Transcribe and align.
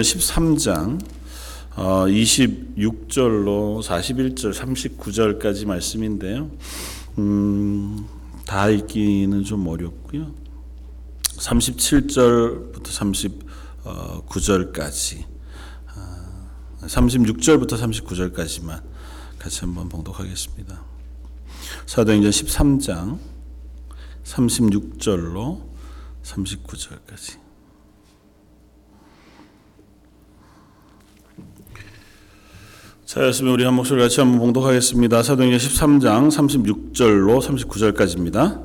13장 0.00 1.00
26절로 1.74 3.82
41절, 3.82 4.54
39절까지 4.54 5.66
말씀인데요. 5.66 6.52
음, 7.18 8.06
다 8.46 8.68
읽기는 8.68 9.42
좀 9.42 9.66
어렵고요. 9.66 10.32
37절부터 11.38 12.84
39절까지, 13.82 15.24
36절부터 16.82 17.72
39절까지만 17.72 18.80
같이 19.36 19.60
한번 19.62 19.88
봉독하겠습니다. 19.88 20.80
사도행전 21.86 22.30
13장 22.30 23.18
36절로 24.22 25.60
39절까지. 26.22 27.47
자, 33.08 33.24
였으면 33.26 33.54
우리 33.54 33.64
한 33.64 33.72
목소리 33.72 34.02
같이 34.02 34.20
한번 34.20 34.38
봉독하겠습니다. 34.38 35.22
사도행전 35.22 35.58
13장 35.58 36.28
36절로 36.28 37.40
39절까지입니다. 37.40 38.60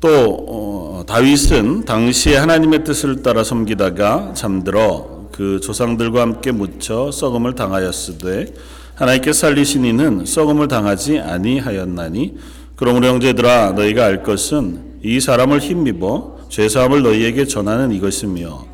또 0.00 0.46
어, 0.48 1.04
다윗은 1.06 1.84
당시에 1.84 2.38
하나님의 2.38 2.82
뜻을 2.82 3.20
따라 3.22 3.44
섬기다가 3.44 4.32
잠들어 4.32 5.28
그 5.32 5.60
조상들과 5.60 6.22
함께 6.22 6.50
묻혀 6.50 7.10
썩음을 7.10 7.56
당하였으되 7.56 8.54
하나님께 8.94 9.34
살리신 9.34 9.84
이는 9.84 10.24
썩음을 10.24 10.66
당하지 10.66 11.18
아니하였나니 11.18 12.38
그러므로 12.76 13.06
형제들아 13.08 13.72
너희가 13.72 14.06
알 14.06 14.22
것은 14.22 15.00
이 15.02 15.20
사람을 15.20 15.58
힘입어 15.58 16.38
죄 16.48 16.70
사함을 16.70 17.02
너희에게 17.02 17.44
전하는 17.44 17.92
이것이며 17.92 18.73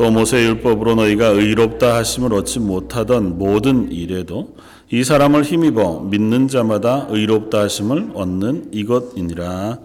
또 0.00 0.10
모세 0.10 0.42
율법으로 0.46 0.94
너희가 0.94 1.26
의롭다 1.26 1.96
하심을 1.96 2.32
얻지 2.32 2.60
못하던 2.60 3.36
모든 3.36 3.92
일에도 3.92 4.56
이 4.90 5.04
사람을 5.04 5.42
힘입어 5.42 6.00
믿는 6.04 6.48
자마다 6.48 7.06
의롭다 7.10 7.60
하심을 7.64 8.12
얻는 8.14 8.70
이것이니라. 8.72 9.78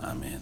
아멘. 0.00 0.40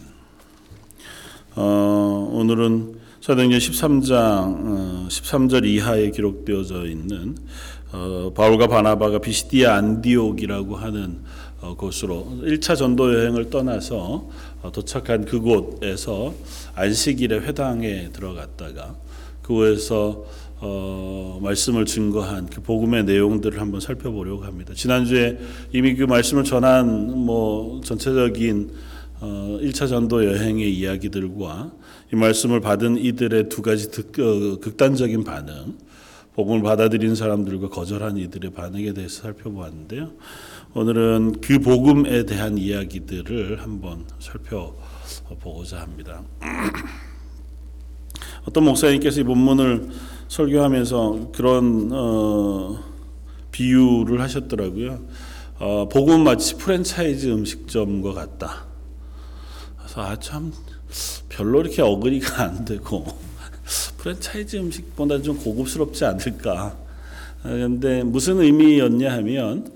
어, 1.57 2.31
오늘은 2.33 2.95
사도행전 3.21 3.59
13장 3.59 4.15
어, 4.17 5.07
13절 5.11 5.67
이하에 5.67 6.13
기록되어져 6.13 6.87
있는 6.87 7.37
어, 7.93 8.33
바울과 8.35 8.69
바나바가 8.69 9.19
비시디아 9.19 9.75
안디옥이라고 9.75 10.77
하는 10.77 11.19
어, 11.61 11.75
곳으로 11.77 12.27
1차 12.43 12.75
전도 12.75 13.13
여행을 13.13 13.51
떠나서 13.51 14.31
어, 14.63 14.73
도착한 14.73 15.27
그곳에서 15.27 16.33
안식일에 16.75 17.41
회당에 17.41 18.09
들어갔다가 18.15 18.95
그곳에서 19.51 20.25
어, 20.63 21.41
말씀을 21.43 21.87
증거한 21.87 22.47
그 22.47 22.61
복음의 22.61 23.05
내용들을 23.05 23.61
한번 23.61 23.81
살펴보려고 23.81 24.45
합니다. 24.45 24.75
지난주에 24.75 25.39
이미 25.73 25.95
그 25.95 26.05
말씀을 26.05 26.45
전한 26.45 27.19
뭐 27.19 27.81
전체적인 27.83 28.71
어, 29.21 29.59
1차 29.61 29.89
전도 29.89 30.25
여행의 30.25 30.73
이야기들과 30.73 31.73
이 32.13 32.17
말씀을 32.17 32.61
받은 32.61 32.99
이들의 32.99 33.49
두 33.49 33.63
가지 33.63 33.91
득, 33.91 34.19
어, 34.21 34.61
극단적인 34.61 35.25
반응, 35.25 35.77
복음을 36.35 36.63
받아들인 36.63 37.15
사람들과 37.15 37.71
거절한 37.71 38.19
이들의 38.19 38.53
반응에 38.53 38.93
대해서 38.93 39.23
살펴보았는데요. 39.23 40.13
오늘은 40.75 41.41
그 41.41 41.59
복음에 41.59 42.25
대한 42.25 42.57
이야기들을 42.57 43.61
한번 43.63 44.05
살펴보고자 44.21 45.81
합니다. 45.81 46.23
어떤 48.45 48.65
목사님께서 48.65 49.21
이 49.21 49.25
본문을 49.25 49.89
설교하면서 50.29 51.31
그런 51.35 51.91
어, 51.93 52.79
비유를 53.53 54.21
하셨더라고요. 54.21 55.01
어, 55.59 55.89
복음 55.91 56.25
마치 56.25 56.55
프랜차이즈 56.57 57.27
음식점과 57.29 58.15
같다. 58.15 58.65
그래서 59.79 60.01
아 60.03 60.17
참 60.17 60.53
별로 61.29 61.61
이렇게 61.61 61.83
어그리가 61.83 62.43
안 62.43 62.65
되고 62.65 63.05
프랜차이즈 63.99 64.57
음식보다 64.57 65.23
좀 65.23 65.39
고급스럽지 65.39 66.05
않을까. 66.05 66.77
그런데 67.43 68.03
무슨 68.03 68.41
의미였냐 68.41 69.11
하면 69.13 69.73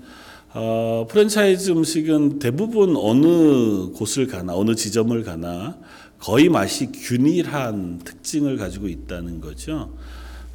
어, 0.53 1.05
프랜차이즈 1.09 1.71
음식은 1.71 2.39
대부분 2.39 2.95
어느 2.97 3.91
곳을 3.93 4.27
가나 4.27 4.55
어느 4.55 4.73
지점을 4.75 5.21
가나 5.23 5.75
거의 6.19 6.49
맛이 6.49 6.91
균일한 6.91 7.99
특징을 7.99 8.57
가지고 8.57 8.87
있다는 8.87 9.41
거죠. 9.41 9.93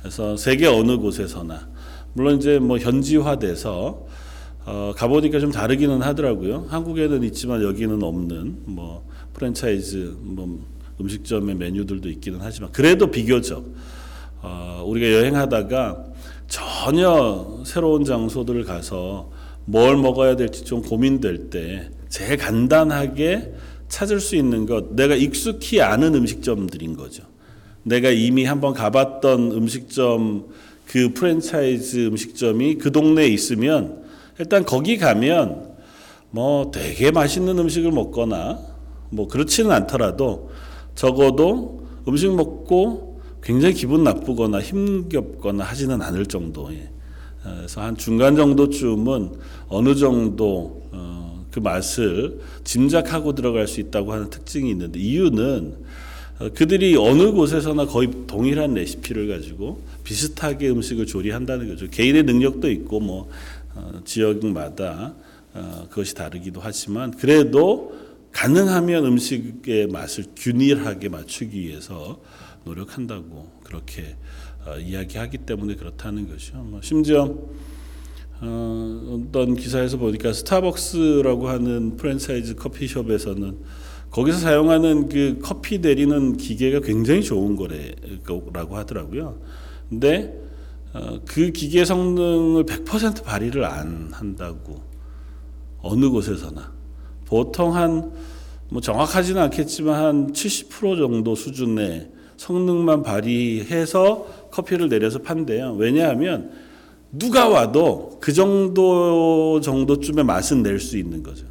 그래서 0.00 0.36
세계 0.36 0.66
어느 0.66 0.96
곳에서나 0.96 1.68
물론 2.12 2.38
이제 2.38 2.58
뭐 2.58 2.78
현지화돼서 2.78 4.06
어, 4.66 4.92
가보니까 4.96 5.40
좀 5.40 5.50
다르기는 5.50 6.02
하더라고요. 6.02 6.66
한국에는 6.68 7.22
있지만 7.24 7.62
여기는 7.62 8.02
없는 8.02 8.62
뭐 8.66 9.06
프랜차이즈 9.32 10.16
뭐 10.20 10.64
음식점의 11.00 11.54
메뉴들도 11.54 12.08
있기는 12.10 12.38
하지만 12.42 12.70
그래도 12.72 13.10
비교적 13.10 13.64
어, 14.42 14.84
우리가 14.86 15.12
여행하다가 15.12 16.04
전혀 16.46 17.62
새로운 17.64 18.04
장소들을 18.04 18.64
가서 18.64 19.30
뭘 19.64 19.96
먹어야 19.96 20.36
될지 20.36 20.64
좀 20.64 20.82
고민될 20.82 21.50
때 21.50 21.90
제일 22.08 22.36
간단하게 22.36 23.54
찾을 23.90 24.20
수 24.20 24.36
있는 24.36 24.64
것, 24.64 24.94
내가 24.94 25.14
익숙히 25.14 25.82
아는 25.82 26.14
음식점들인 26.14 26.96
거죠. 26.96 27.24
내가 27.82 28.10
이미 28.10 28.44
한번 28.44 28.72
가봤던 28.72 29.52
음식점, 29.52 30.46
그 30.86 31.12
프랜차이즈 31.12 32.06
음식점이 32.06 32.76
그 32.76 32.90
동네에 32.90 33.26
있으면 33.28 34.02
일단 34.38 34.64
거기 34.64 34.96
가면 34.96 35.74
뭐 36.30 36.70
되게 36.70 37.10
맛있는 37.10 37.58
음식을 37.58 37.92
먹거나 37.92 38.58
뭐 39.10 39.28
그렇지는 39.28 39.72
않더라도 39.72 40.50
적어도 40.94 41.86
음식 42.08 42.34
먹고 42.34 43.20
굉장히 43.42 43.74
기분 43.74 44.04
나쁘거나 44.04 44.60
힘겹거나 44.60 45.64
하지는 45.64 46.00
않을 46.00 46.26
정도의 46.26 46.90
그래서 47.42 47.80
한 47.80 47.96
중간 47.96 48.36
정도쯤은 48.36 49.32
어느 49.68 49.94
정도 49.94 50.82
어, 50.92 51.19
그 51.50 51.58
맛을 51.58 52.40
짐작하고 52.64 53.34
들어갈 53.34 53.66
수 53.66 53.80
있다고 53.80 54.12
하는 54.12 54.30
특징이 54.30 54.70
있는데 54.70 54.98
이유는 55.00 55.74
어, 56.40 56.48
그들이 56.54 56.96
어느 56.96 57.32
곳에서나 57.32 57.86
거의 57.86 58.10
동일한 58.26 58.74
레시피를 58.74 59.28
가지고 59.28 59.82
비슷하게 60.04 60.70
음식을 60.70 61.06
조리한다는 61.06 61.68
거죠. 61.68 61.88
개인의 61.88 62.22
능력도 62.22 62.70
있고 62.70 63.00
뭐 63.00 63.30
어, 63.74 64.00
지역마다 64.04 65.14
어, 65.52 65.86
그것이 65.90 66.14
다르기도 66.14 66.60
하지만 66.62 67.10
그래도 67.10 67.98
가능하면 68.32 69.04
음식의 69.06 69.88
맛을 69.88 70.24
균일하게 70.36 71.08
맞추기 71.08 71.60
위해서 71.60 72.20
노력한다고 72.64 73.50
그렇게 73.64 74.16
어, 74.66 74.76
이야기하기 74.78 75.38
때문에 75.38 75.74
그렇다는 75.74 76.28
것이죠. 76.28 76.58
뭐 76.58 76.80
심지어 76.82 77.36
어, 78.42 79.18
어떤 79.28 79.54
기사에서 79.54 79.98
보니까 79.98 80.32
스타벅스라고 80.32 81.48
하는 81.48 81.96
프랜차이즈 81.96 82.54
커피숍에서는 82.56 83.58
거기서 84.10 84.38
사용하는 84.38 85.08
그 85.08 85.38
커피 85.42 85.78
내리는 85.78 86.36
기계가 86.36 86.80
굉장히 86.80 87.22
좋은 87.22 87.56
거라고 87.56 88.76
하더라고요. 88.76 89.38
근데 89.88 90.36
어, 90.92 91.20
그 91.26 91.52
기계 91.52 91.84
성능을 91.84 92.64
100% 92.64 93.24
발휘를 93.24 93.64
안 93.64 94.10
한다고 94.12 94.80
어느 95.82 96.08
곳에서나 96.08 96.72
보통 97.26 97.76
한 97.76 98.30
뭐 98.70 98.80
정확하지는 98.80 99.42
않겠지만 99.42 100.02
한 100.02 100.32
70% 100.32 100.96
정도 100.96 101.34
수준의 101.34 102.08
성능만 102.36 103.02
발휘해서 103.02 104.48
커피를 104.50 104.88
내려서 104.88 105.18
판대요. 105.18 105.74
왜냐하면 105.74 106.52
누가 107.12 107.48
와도 107.48 108.18
그 108.20 108.32
정도 108.32 109.60
정도쯤의 109.60 110.24
맛은 110.24 110.62
낼 110.62 110.78
수 110.78 110.96
있는 110.96 111.22
거죠. 111.22 111.44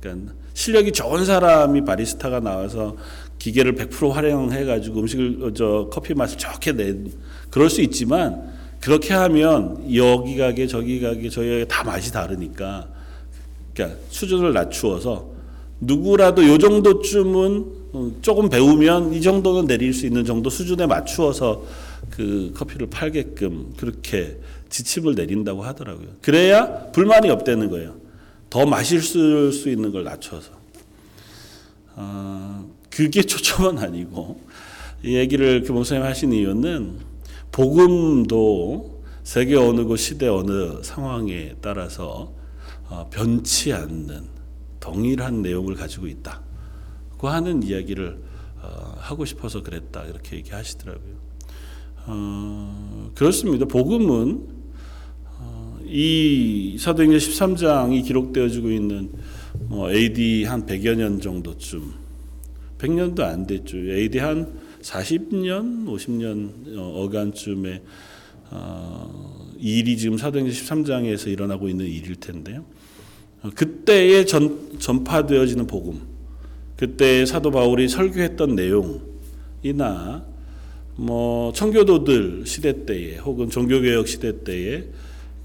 그러니까 0.00 0.32
실력이 0.54 0.92
좋은 0.92 1.24
사람이 1.24 1.84
바리스타가 1.84 2.40
나와서 2.40 2.96
기계를 3.38 3.74
100% 3.74 4.10
활용해 4.10 4.64
가지고 4.64 5.00
음식을 5.00 5.52
저 5.54 5.88
커피 5.92 6.14
맛을 6.14 6.38
좋게 6.38 6.72
낸 6.72 7.12
그럴 7.50 7.68
수 7.68 7.82
있지만 7.82 8.52
그렇게 8.80 9.12
하면 9.14 9.84
여기 9.94 10.36
가게 10.36 10.66
저기 10.66 11.00
가게 11.00 11.28
저기 11.28 11.48
가게 11.48 11.64
다 11.66 11.84
맛이 11.84 12.12
다르니까 12.12 12.88
그러니까 13.74 13.98
수준을 14.10 14.52
낮추어서 14.52 15.28
누구라도 15.80 16.46
요 16.46 16.56
정도쯤은 16.58 17.84
조금 18.22 18.48
배우면 18.48 19.12
이 19.14 19.20
정도는 19.20 19.66
내릴 19.66 19.92
수 19.92 20.06
있는 20.06 20.24
정도 20.24 20.50
수준에 20.50 20.86
맞추어서 20.86 21.64
그 22.10 22.52
커피를 22.54 22.88
팔게끔 22.88 23.74
그렇게 23.76 24.38
지침을 24.74 25.14
내린다고 25.14 25.62
하더라고요. 25.62 26.08
그래야 26.20 26.90
불만이 26.90 27.30
없다는 27.30 27.70
거예요. 27.70 27.96
더 28.50 28.66
마실 28.66 29.02
수 29.02 29.68
있는 29.68 29.92
걸 29.92 30.02
낮춰서. 30.02 30.50
어, 31.94 32.68
그게 32.90 33.22
초점은 33.22 33.78
아니고 33.78 34.40
이 35.04 35.14
얘기를 35.14 35.62
그 35.62 35.70
목사님 35.70 36.02
하신 36.02 36.32
이유는 36.32 36.98
복음도 37.52 39.00
세계 39.22 39.54
어느 39.54 39.84
곳 39.84 39.96
시대 39.98 40.26
어느 40.26 40.82
상황에 40.82 41.54
따라서 41.60 42.32
어, 42.88 43.08
변치 43.12 43.72
않는 43.72 44.24
동일한 44.80 45.42
내용을 45.42 45.76
가지고 45.76 46.08
있다고 46.08 47.28
하는 47.28 47.62
이야기를 47.62 48.18
어, 48.60 48.94
하고 48.98 49.24
싶어서 49.24 49.62
그랬다 49.62 50.02
이렇게 50.06 50.36
얘기하시더라고요. 50.38 51.14
어, 52.06 53.12
그렇습니다. 53.14 53.66
복음은 53.66 54.48
어, 54.48 54.53
이 55.96 56.74
사도행전 56.76 57.20
13장이 57.20 58.04
기록되어지고 58.04 58.68
있는 58.68 59.12
뭐 59.68 59.92
AD 59.92 60.42
한 60.42 60.66
100여 60.66 60.96
년 60.96 61.20
정도쯤 61.20 61.92
100년도 62.78 63.20
안 63.20 63.46
됐죠. 63.46 63.76
AD 63.78 64.18
한 64.18 64.58
40년, 64.82 65.86
50년 65.86 66.76
어간쯤에 66.76 67.80
어, 68.50 69.48
일이 69.60 69.96
지금 69.96 70.18
사도행전 70.18 70.52
13장에서 70.52 71.28
일어나고 71.28 71.68
있는 71.68 71.86
일일 71.86 72.16
텐데요. 72.16 72.64
어, 73.44 73.50
그때에 73.54 74.24
전, 74.24 74.76
전파되어지는 74.80 75.68
복음, 75.68 76.00
그때 76.76 77.24
사도 77.24 77.52
바울이 77.52 77.86
설교했던 77.86 78.56
내용이나 78.56 80.26
뭐 80.96 81.52
청교도들 81.52 82.46
시대 82.46 82.84
때에 82.84 83.18
혹은 83.18 83.48
종교개혁 83.48 84.08
시대 84.08 84.42
때에 84.42 84.86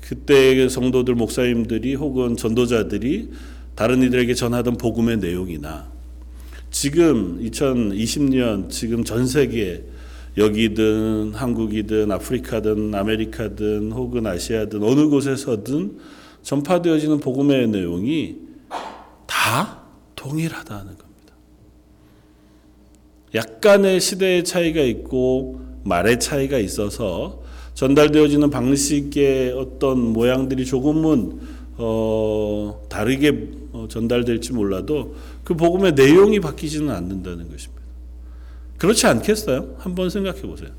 그때 0.02 0.68
성도들 0.68 1.16
목사님들이 1.16 1.96
혹은 1.96 2.36
전도자들이 2.38 3.30
다른 3.76 4.04
이들에게 4.04 4.34
전하던 4.34 4.78
복음의 4.78 5.18
내용이나 5.18 5.90
지금 6.72 7.40
2020년 7.42 8.70
지금 8.70 9.04
전 9.04 9.26
세계 9.28 9.84
여기든 10.38 11.34
한국이든 11.34 12.12
아프리카든 12.12 12.94
아메리카든 12.94 13.92
혹은 13.92 14.26
아시아든 14.28 14.84
어느 14.84 15.08
곳에서든 15.08 16.00
전파되어지는 16.44 17.20
복음의 17.20 17.68
내용이 17.68 18.38
다 19.26 19.84
동일하다는 20.16 20.86
겁니다. 20.86 21.34
약간의 23.36 24.00
시대의 24.00 24.44
차이가 24.44 24.82
있고 24.82 25.62
말의 25.84 26.20
차이가 26.20 26.58
있어서 26.58 27.44
전달되어지는 27.80 28.50
방식의 28.50 29.54
어떤 29.54 30.00
모양들이 30.12 30.66
조금은 30.66 31.40
어, 31.78 32.82
다르게 32.90 33.52
어, 33.72 33.88
전달될지 33.90 34.52
몰라도 34.52 35.16
그 35.46 35.56
복음의 35.56 35.94
내용이 35.94 36.42
바뀌지는 36.42 36.90
않는다는 36.90 37.50
것입니다. 37.50 37.82
그렇지 38.78 39.08
않겠어요? 39.08 39.76
한번 39.78 40.10
생각해 40.10 40.42
보세요. 40.42 40.72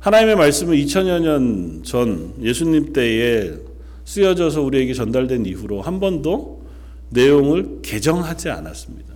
하나님의 0.00 0.34
말씀은 0.34 0.74
2000여 0.76 1.20
년 1.20 1.82
전 1.84 2.34
예수님 2.42 2.92
때에 2.92 3.52
쓰여져서 4.04 4.60
우리에게 4.62 4.92
전달된 4.92 5.46
이후로 5.46 5.82
한 5.82 6.00
번도 6.00 6.64
내용을 7.10 7.78
개정하지 7.82 8.48
않았습니다. 8.48 9.13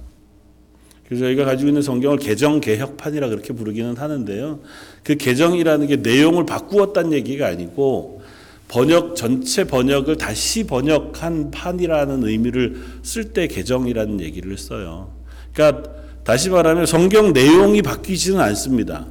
그래서 1.09 1.25
저희가 1.25 1.47
가지고 1.47 1.69
있는 1.69 1.81
성경을 1.81 2.19
개정 2.19 2.61
개혁판이라 2.61 3.31
그렇게 3.31 3.55
부르기는 3.55 3.97
하는데요. 3.97 4.61
그 5.03 5.17
개정이라는 5.17 5.87
게 5.87 5.97
내용을 5.97 6.45
바꾸었다는 6.45 7.15
얘기가 7.15 7.47
아니고 7.47 8.21
번역 8.69 9.17
전체 9.17 9.65
번역을 9.65 10.19
다시 10.19 10.65
번역한 10.65 11.51
판이라는 11.51 12.25
의미를 12.25 12.77
쓸 13.03 13.33
때 13.33 13.47
개정이라는 13.49 14.21
얘기를 14.21 14.59
써요. 14.59 15.11
그러니까 15.55 15.91
다시 16.25 16.51
말하면 16.51 16.85
성경 16.85 17.33
내용이 17.33 17.81
바뀌지는 17.81 18.39
않습니다. 18.41 19.07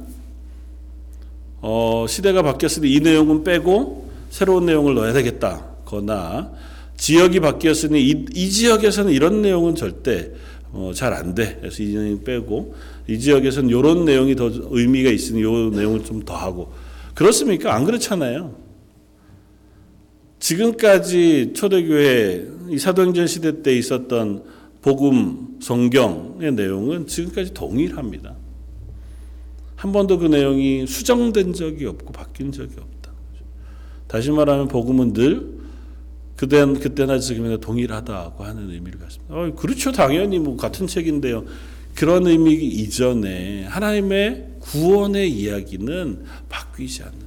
어, 1.60 2.06
시대가 2.08 2.42
바뀌었으니 2.42 2.92
이 2.92 3.00
내용은 3.00 3.42
빼고 3.42 4.08
새로운 4.30 4.66
내용을 4.66 4.94
넣어야 4.94 5.12
되겠다거나 5.14 6.52
지역이 6.96 7.40
바뀌었으니 7.40 8.00
이, 8.00 8.26
이 8.34 8.50
지역에서는 8.50 9.12
이런 9.12 9.42
내용은 9.42 9.74
절대 9.74 10.30
어, 10.72 10.92
잘 10.94 11.12
안 11.14 11.34
돼. 11.34 11.56
그래서 11.60 11.82
이 11.82 11.94
내용 11.94 12.22
빼고 12.22 12.74
이 13.08 13.18
지역에서는 13.18 13.70
이런 13.70 14.04
내용이 14.04 14.36
더 14.36 14.50
의미가 14.52 15.10
있으니 15.10 15.40
이 15.40 15.70
내용을 15.76 16.04
좀 16.04 16.22
더 16.24 16.34
하고 16.34 16.72
그렇습니까? 17.14 17.74
안 17.74 17.84
그렇잖아요. 17.84 18.54
지금까지 20.40 21.52
초대교회 21.54 22.46
이 22.70 22.78
사도행전 22.78 23.26
시대 23.26 23.62
때 23.62 23.76
있었던 23.76 24.44
복음 24.82 25.58
성경의 25.60 26.52
내용은 26.52 27.06
지금까지 27.06 27.52
동일합니다. 27.54 28.36
한 29.74 29.92
번도 29.92 30.18
그 30.18 30.26
내용이 30.26 30.86
수정된 30.86 31.52
적이 31.54 31.86
없고 31.86 32.12
바뀐 32.12 32.52
적이 32.52 32.74
없다. 32.78 33.12
다시 34.06 34.30
말하면 34.30 34.68
복음은 34.68 35.12
늘 35.12 35.57
그때 36.38 36.64
그때나 36.64 37.18
지금이나 37.18 37.56
동일하다고 37.56 38.44
하는 38.44 38.70
의미를 38.70 39.00
갖습니다. 39.00 39.34
어, 39.34 39.52
그렇죠, 39.56 39.90
당연히 39.90 40.38
뭐 40.38 40.56
같은 40.56 40.86
책인데요. 40.86 41.44
그런 41.96 42.28
의미 42.28 42.54
이전에 42.54 43.64
하나님의 43.64 44.46
구원의 44.60 45.32
이야기는 45.32 46.24
바뀌지 46.48 47.02
않는다. 47.02 47.26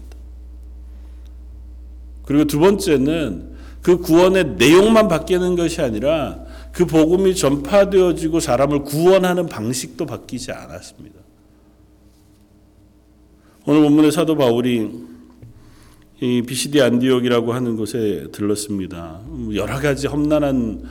그리고 2.23 2.45
두 2.45 2.59
번째는 2.59 3.51
그 3.81 3.97
구원의 3.97 4.55
내용만 4.55 5.09
바뀌는 5.09 5.57
것이 5.57 5.81
아니라 5.81 6.39
그 6.71 6.85
복음이 6.85 7.35
전파되어지고 7.35 8.39
사람을 8.39 8.83
구원하는 8.83 9.47
방식도 9.47 10.05
바뀌지 10.05 10.53
않았습니다. 10.53 11.19
오늘 13.65 13.81
본문의 13.81 14.13
사도 14.13 14.37
바울이 14.37 15.10
이 16.23 16.43
비시디 16.43 16.79
안디옥이라고 16.79 17.51
하는 17.51 17.75
곳에 17.75 18.27
들렀습니다. 18.31 19.21
여러 19.55 19.79
가지 19.79 20.05
험난한 20.05 20.83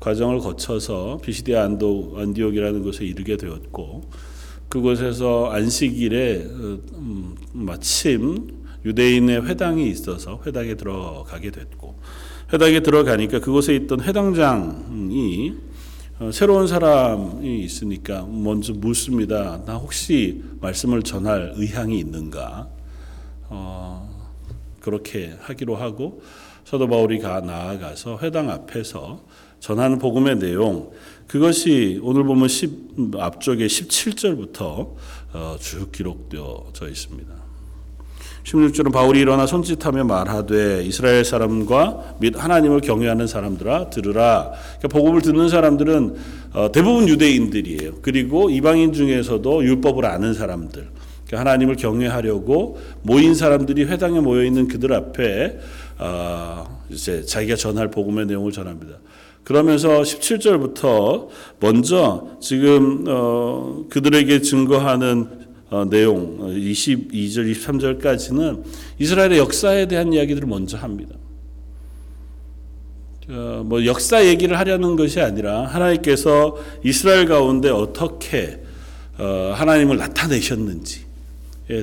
과정을 0.00 0.38
거쳐서 0.38 1.20
비시디 1.22 1.54
안도 1.54 2.14
안디옥이라는 2.16 2.82
곳에 2.82 3.04
이르게 3.04 3.36
되었고 3.36 4.08
그곳에서 4.70 5.50
안식일에 5.50 6.36
음, 6.46 7.34
마침 7.52 8.48
유대인의 8.82 9.46
회당이 9.46 9.90
있어서 9.90 10.40
회당에 10.46 10.74
들어가게 10.74 11.50
됐고 11.50 11.98
회당에 12.54 12.80
들어가니까 12.80 13.40
그곳에 13.40 13.76
있던 13.76 14.00
회당장이 14.00 15.52
어, 16.18 16.30
새로운 16.32 16.66
사람이 16.66 17.62
있으니까 17.62 18.24
먼저 18.24 18.72
묻습니다. 18.72 19.62
나 19.66 19.74
혹시 19.74 20.42
말씀을 20.62 21.02
전할 21.02 21.52
의향이 21.56 21.98
있는가? 21.98 22.70
어, 23.50 24.17
그렇게 24.88 25.34
하기로 25.42 25.76
하고 25.76 26.22
사도 26.64 26.88
바울이 26.88 27.18
가 27.18 27.40
나아가서 27.40 28.20
회당 28.22 28.48
앞에서 28.48 29.20
전하는 29.60 29.98
복음의 29.98 30.38
내용 30.38 30.90
그것이 31.26 32.00
오늘 32.02 32.24
보면 32.24 32.48
10, 32.48 33.14
앞쪽에 33.18 33.66
17절부터 33.66 34.94
어, 35.34 35.56
쭉 35.60 35.92
기록되어져 35.92 36.88
있습니다. 36.88 37.38
16절은 38.44 38.92
바울이 38.94 39.20
일어나 39.20 39.46
손짓하며 39.46 40.04
말하되 40.04 40.82
이스라엘 40.84 41.22
사람과 41.22 42.14
및 42.18 42.34
하나님을 42.34 42.80
경외하는 42.80 43.26
사람들아 43.26 43.90
들으라. 43.90 44.52
그러니까 44.78 44.88
복음을 44.88 45.20
듣는 45.20 45.50
사람들은 45.50 46.16
어, 46.54 46.72
대부분 46.72 47.08
유대인들이에요. 47.08 47.96
그리고 48.00 48.48
이방인 48.48 48.94
중에서도 48.94 49.64
율법을 49.64 50.06
아는 50.06 50.32
사람들. 50.32 50.88
그러니까 51.28 51.38
하나님을 51.50 51.76
경외하려고 51.76 52.78
모인 53.02 53.34
사람들이 53.34 53.84
회당에 53.84 54.18
모여 54.18 54.44
있는 54.44 54.66
그들 54.66 54.94
앞에 54.94 55.58
어, 55.98 56.82
이제 56.88 57.22
자기가 57.22 57.54
전할 57.56 57.90
복음의 57.90 58.26
내용을 58.26 58.50
전합니다. 58.50 58.96
그러면서 59.44 60.00
17절부터 60.00 61.28
먼저 61.60 62.28
지금 62.40 63.04
어, 63.06 63.84
그들에게 63.90 64.40
증거하는 64.40 65.48
어, 65.70 65.84
내용 65.84 66.38
22절, 66.38 67.52
23절까지는 67.52 68.64
이스라엘의 68.98 69.38
역사에 69.38 69.86
대한 69.86 70.14
이야기들을 70.14 70.48
먼저 70.48 70.78
합니다. 70.78 71.14
어, 73.28 73.62
뭐 73.66 73.84
역사 73.84 74.24
얘기를 74.24 74.58
하려는 74.58 74.96
것이 74.96 75.20
아니라 75.20 75.66
하나님께서 75.66 76.56
이스라엘 76.82 77.26
가운데 77.26 77.68
어떻게 77.68 78.62
어, 79.18 79.52
하나님을 79.54 79.98
나타내셨는지에 79.98 81.07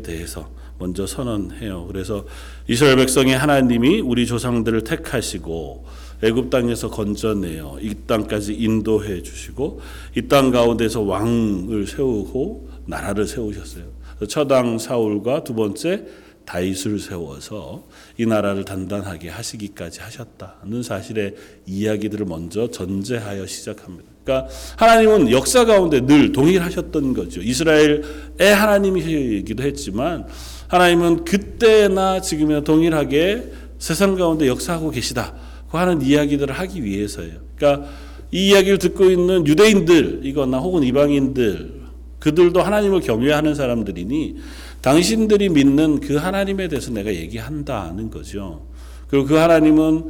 대해서 0.04 0.50
먼저 0.78 1.08
선언해요. 1.08 1.86
그래서 1.88 2.26
이스라엘 2.68 2.98
백성이 2.98 3.34
하나님이 3.34 4.02
우리 4.02 4.26
조상들을 4.26 4.84
택하시고 4.84 5.86
애굽 6.24 6.50
땅에서 6.50 6.90
건져내어 6.90 7.80
이 7.82 7.94
땅까지 8.08 8.54
인도해 8.54 9.22
주시고 9.22 9.80
이 10.18 10.28
땅 10.28 10.52
가운데서 10.52 11.02
왕을 11.02 11.88
세우고 11.88 12.70
나라를 12.88 13.28
세우셨어요. 13.28 13.86
첫왕 14.28 14.80
사울과 14.80 15.44
두 15.44 15.54
번째 15.56 16.06
다윗을 16.46 17.00
세워서 17.00 17.88
이 18.18 18.26
나라를 18.26 18.66
단단하게 18.66 19.30
하시기까지 19.30 20.02
하셨다는 20.02 20.84
사실의 20.84 21.36
이야기들을 21.66 22.26
먼저 22.26 22.70
전제하여 22.70 23.46
시작합니다. 23.46 24.15
그러니까 24.26 24.52
하나님은 24.78 25.32
역사 25.32 25.66
가운데 25.66 26.02
늘 26.02 26.32
동일하셨던 26.32 27.14
거죠. 27.14 27.42
이스라엘의 27.42 28.02
하나님이기도 28.40 29.64
했지만 29.64 30.26
하나님은 30.68 31.24
그때나 31.24 32.20
지금이나 32.22 32.62
동일하게 32.62 33.52
세상 33.78 34.16
가운데 34.16 34.48
역사하고 34.48 34.90
계시다 34.90 35.34
고 35.70 35.78
하는 35.78 36.02
이야기들을 36.02 36.54
하기 36.54 36.84
위해서예요. 36.84 37.34
그러니까 37.56 37.88
이 38.32 38.50
이야기를 38.50 38.80
듣고 38.80 39.06
있는 39.12 39.46
유대인들이거나 39.46 40.58
혹은 40.58 40.84
이방인들 40.84 41.86
그들도 42.20 42.62
하나님을 42.62 43.02
경외하는 43.02 43.54
사람들이니 43.54 44.38
당신들이 44.82 45.50
믿는 45.50 46.00
그 46.00 46.16
하나님에 46.16 46.68
대해서 46.68 46.92
내가 46.92 47.14
얘기한다는 47.14 48.10
거죠. 48.10 48.66
그리고 49.08 49.28
그 49.28 49.36
하나님은 49.36 50.10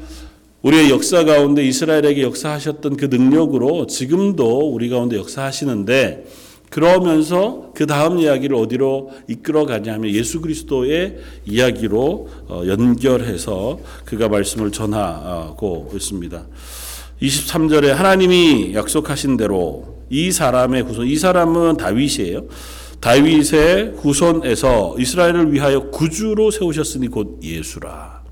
우리의 0.66 0.90
역사 0.90 1.24
가운데 1.24 1.64
이스라엘에게 1.64 2.24
역사하셨던 2.24 2.98
그 2.98 3.06
능력으로 3.06 3.86
지금도 3.86 4.74
우리 4.74 4.90
가운데 4.90 5.16
역사하시는데 5.16 6.26
그러면서 6.72 7.70
그 7.76 7.86
다음 7.86 8.18
이야기를 8.18 8.56
어디로 8.56 9.12
이끌어 9.28 9.68
가냐면 9.68 10.12
예수 10.12 10.42
그리스도의 10.42 11.18
이야기로 11.46 12.30
어, 12.48 12.64
연결해서 12.66 13.78
그가 14.06 14.28
말씀을 14.28 14.72
전하고 14.72 15.92
있습니다. 15.94 16.48
23절에 17.22 17.90
하나님이 17.90 18.74
약속하신 18.74 19.38
대로 19.38 20.00
이 20.10 20.32
사람의 20.32 20.82
후손, 20.82 21.06
이 21.06 21.16
사람은 21.16 21.78
다윗이에요. 21.78 22.48
다윗의 23.02 23.94
후손에서 23.98 24.96
이스라엘을 24.98 25.54
위하여 25.54 25.92
구주로 25.92 26.50
세우셨으니 26.50 27.10
곧 27.10 27.40
예수라. 27.44 28.25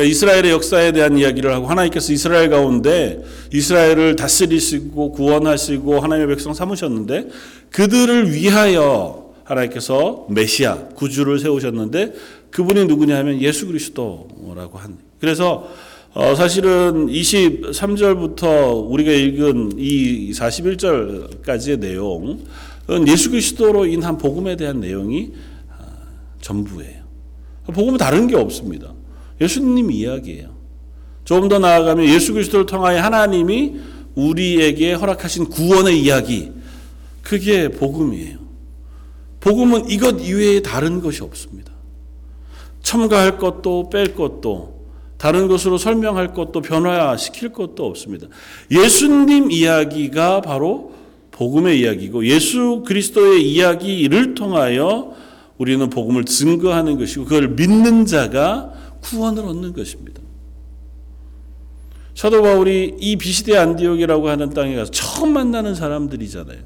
그러니까 0.00 0.04
이스라엘의 0.04 0.50
역사에 0.50 0.92
대한 0.92 1.18
이야기를 1.18 1.52
하고 1.52 1.66
하나님께서 1.66 2.12
이스라엘 2.12 2.48
가운데 2.48 3.22
이스라엘을 3.52 4.16
다스리시고 4.16 5.12
구원하시고 5.12 6.00
하나님의 6.00 6.34
백성 6.34 6.54
삼으셨는데 6.54 7.28
그들을 7.70 8.32
위하여 8.32 9.32
하나님께서 9.44 10.26
메시아 10.30 10.88
구주를 10.94 11.38
세우셨는데 11.38 12.14
그분이 12.50 12.86
누구냐면 12.86 13.40
예수 13.42 13.66
그리스도라고 13.66 14.78
한. 14.78 14.96
그래서 15.20 15.68
어 16.14 16.34
사실은 16.34 17.06
23절부터 17.06 18.90
우리가 18.90 19.12
읽은 19.12 19.72
이 19.76 20.32
41절까지의 20.32 21.78
내용은 21.78 22.40
예수 23.06 23.30
그리스도로 23.30 23.86
인한 23.86 24.16
복음에 24.16 24.56
대한 24.56 24.80
내용이 24.80 25.32
전부예요. 26.40 27.00
복음은 27.66 27.98
다른 27.98 28.26
게 28.26 28.36
없습니다. 28.36 28.94
예수님 29.40 29.90
이야기예요. 29.90 30.54
조금 31.24 31.48
더 31.48 31.58
나아가면 31.58 32.06
예수 32.06 32.32
그리스도를 32.32 32.66
통하여 32.66 33.00
하나님이 33.00 33.76
우리에게 34.14 34.92
허락하신 34.94 35.46
구원의 35.46 36.00
이야기. 36.00 36.52
그게 37.22 37.68
복음이에요. 37.68 38.38
복음은 39.40 39.90
이것 39.90 40.20
이외에 40.20 40.60
다른 40.60 41.00
것이 41.00 41.22
없습니다. 41.22 41.72
첨가할 42.82 43.38
것도 43.38 43.88
뺄 43.90 44.14
것도 44.14 44.80
다른 45.16 45.48
것으로 45.48 45.78
설명할 45.78 46.32
것도 46.32 46.62
변화시킬 46.62 47.52
것도 47.52 47.86
없습니다. 47.86 48.26
예수님 48.70 49.50
이야기가 49.50 50.40
바로 50.40 50.92
복음의 51.30 51.80
이야기고 51.80 52.26
예수 52.26 52.82
그리스도의 52.86 53.46
이야기를 53.50 54.34
통하여 54.34 55.14
우리는 55.58 55.88
복음을 55.90 56.24
증거하는 56.24 56.98
것이고 56.98 57.24
그걸 57.24 57.48
믿는 57.48 58.06
자가 58.06 58.72
구원을 59.00 59.44
얻는 59.44 59.72
것입니다. 59.72 60.20
사도 62.14 62.42
바울이 62.42 62.96
이 62.98 63.16
비시대 63.16 63.56
안디옥이라고 63.56 64.28
하는 64.28 64.50
땅에 64.50 64.74
가서 64.76 64.90
처음 64.90 65.32
만나는 65.32 65.74
사람들이잖아요. 65.74 66.58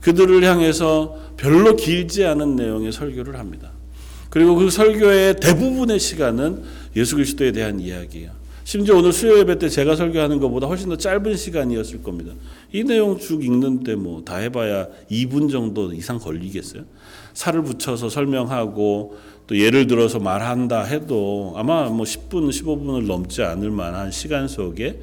그들을 0.00 0.42
향해서 0.44 1.16
별로 1.36 1.76
길지 1.76 2.24
않은 2.24 2.56
내용의 2.56 2.92
설교를 2.92 3.38
합니다. 3.38 3.70
그리고 4.30 4.54
그 4.54 4.70
설교의 4.70 5.36
대부분의 5.40 6.00
시간은 6.00 6.62
예수 6.96 7.16
그리스도에 7.16 7.52
대한 7.52 7.78
이야기예요. 7.80 8.30
심지어 8.64 8.96
오늘 8.96 9.12
수요 9.12 9.38
예배 9.38 9.58
때 9.58 9.68
제가 9.68 9.96
설교하는 9.96 10.38
것보다 10.38 10.68
훨씬 10.68 10.88
더 10.88 10.96
짧은 10.96 11.36
시간이었을 11.36 12.02
겁니다. 12.02 12.32
이 12.72 12.84
내용 12.84 13.18
쭉 13.18 13.44
읽는데 13.44 13.96
뭐 13.96 14.24
다 14.24 14.36
해봐야 14.36 14.86
2분 15.10 15.50
정도 15.50 15.92
이상 15.92 16.18
걸리겠어요? 16.18 16.84
살을 17.34 17.62
붙여서 17.64 18.08
설명하고 18.08 19.16
또 19.52 19.58
예를 19.58 19.86
들어서 19.86 20.18
말한다 20.18 20.82
해도 20.84 21.52
아마 21.56 21.90
뭐 21.90 22.06
10분, 22.06 22.48
15분을 22.48 23.04
넘지 23.04 23.42
않을 23.42 23.70
만한 23.70 24.10
시간 24.10 24.48
속에 24.48 24.98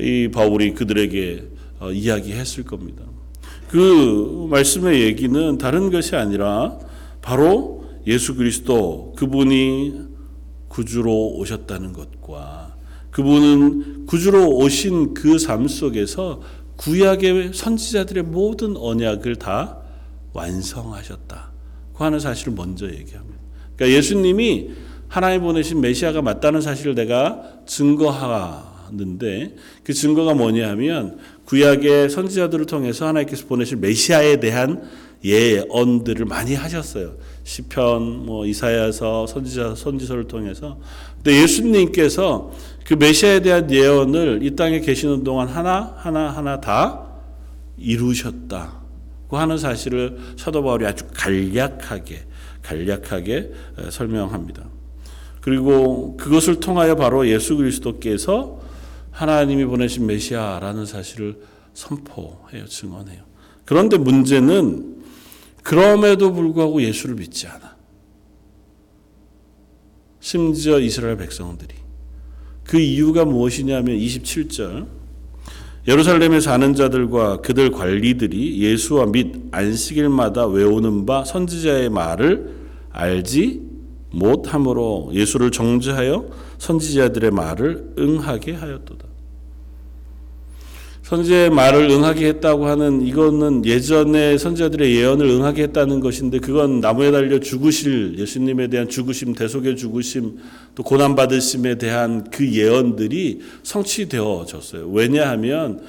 이 0.00 0.28
바울이 0.34 0.74
그들에게 0.74 1.44
어, 1.78 1.92
이야기했을 1.92 2.64
겁니다. 2.64 3.04
그 3.68 4.48
말씀의 4.50 5.02
얘기는 5.02 5.56
다른 5.58 5.92
것이 5.92 6.16
아니라 6.16 6.76
바로 7.22 7.84
예수 8.08 8.34
그리스도 8.34 9.14
그분이 9.16 9.94
구주로 10.66 11.36
오셨다는 11.36 11.92
것과 11.92 12.74
그분은 13.12 14.06
구주로 14.06 14.48
오신 14.48 15.14
그 15.14 15.38
삶 15.38 15.68
속에서 15.68 16.42
구약의 16.74 17.52
선지자들의 17.54 18.24
모든 18.24 18.76
언약을 18.76 19.36
다 19.36 19.78
완성하셨다. 20.32 21.52
그 21.94 22.02
하는 22.02 22.18
사실을 22.18 22.52
먼저 22.52 22.86
얘기합니다. 22.86 23.35
그러니까 23.76 23.96
예수님이 23.96 24.70
하나님 25.08 25.42
보내신 25.42 25.80
메시아가 25.80 26.22
맞다는 26.22 26.60
사실을 26.60 26.94
내가 26.94 27.42
증거하는데 27.66 29.56
그 29.84 29.92
증거가 29.92 30.34
뭐냐 30.34 30.68
하면 30.70 31.18
구약의 31.44 32.10
선지자들을 32.10 32.66
통해서 32.66 33.06
하나님께서 33.06 33.46
보내실 33.46 33.76
메시아에 33.78 34.40
대한 34.40 34.82
예언들을 35.24 36.26
많이 36.26 36.54
하셨어요. 36.54 37.14
시편, 37.44 38.26
뭐 38.26 38.44
이사야서, 38.44 39.26
선지자, 39.26 39.74
선지서를 39.76 40.28
통해서. 40.28 40.78
근데 41.16 41.42
예수님께서 41.42 42.52
그 42.84 42.94
메시아에 42.94 43.40
대한 43.40 43.70
예언을 43.70 44.40
이 44.42 44.54
땅에 44.54 44.80
계시는 44.80 45.24
동안 45.24 45.48
하나 45.48 45.94
하나 45.96 46.30
하나 46.30 46.60
다 46.60 47.06
이루셨다 47.76 48.80
고 49.28 49.36
하는 49.36 49.58
사실을 49.58 50.18
사도 50.36 50.62
바울이 50.62 50.86
아주 50.86 51.04
간략하게 51.12 52.26
간략하게 52.66 53.52
설명합니다. 53.90 54.68
그리고 55.40 56.16
그것을 56.16 56.58
통하여 56.58 56.96
바로 56.96 57.28
예수 57.28 57.56
그리스도께서 57.56 58.60
하나님이 59.12 59.64
보내신 59.64 60.06
메시아라는 60.06 60.84
사실을 60.84 61.40
선포해요, 61.72 62.66
증언해요. 62.66 63.22
그런데 63.64 63.96
문제는 63.96 64.96
그럼에도 65.62 66.32
불구하고 66.32 66.82
예수를 66.82 67.14
믿지 67.14 67.46
않아. 67.46 67.76
심지어 70.20 70.80
이스라엘 70.80 71.16
백성들이. 71.16 71.74
그 72.64 72.80
이유가 72.80 73.24
무엇이냐면 73.24 73.96
27절. 73.96 74.86
예루살렘에 75.88 76.40
사는 76.40 76.74
자들과 76.74 77.42
그들 77.42 77.70
관리들이 77.70 78.60
예수와 78.60 79.06
및 79.06 79.34
안식일마다 79.52 80.46
외우는 80.46 81.06
바 81.06 81.24
선지자의 81.24 81.90
말을 81.90 82.50
알지 82.90 83.62
못함으로 84.10 85.10
예수를 85.12 85.52
정죄하여 85.52 86.26
선지자들의 86.58 87.30
말을 87.30 87.94
응하게 87.98 88.54
하였도다. 88.54 89.15
선지의 91.06 91.50
말을 91.50 91.88
응하게 91.88 92.26
했다고 92.26 92.66
하는 92.66 93.00
이거는 93.00 93.64
예전에 93.64 94.36
선지자들의 94.38 94.92
예언을 94.96 95.28
응하게 95.28 95.62
했다는 95.64 96.00
것인데 96.00 96.40
그건 96.40 96.80
나무에 96.80 97.12
달려 97.12 97.38
죽으실 97.38 98.18
예수님에 98.18 98.66
대한 98.66 98.88
죽으심, 98.88 99.32
대속의 99.32 99.76
죽으심, 99.76 100.38
또 100.74 100.82
고난 100.82 101.14
받으심에 101.14 101.78
대한 101.78 102.28
그 102.28 102.52
예언들이 102.52 103.40
성취되어졌어요. 103.62 104.88
왜냐하면 104.88 105.80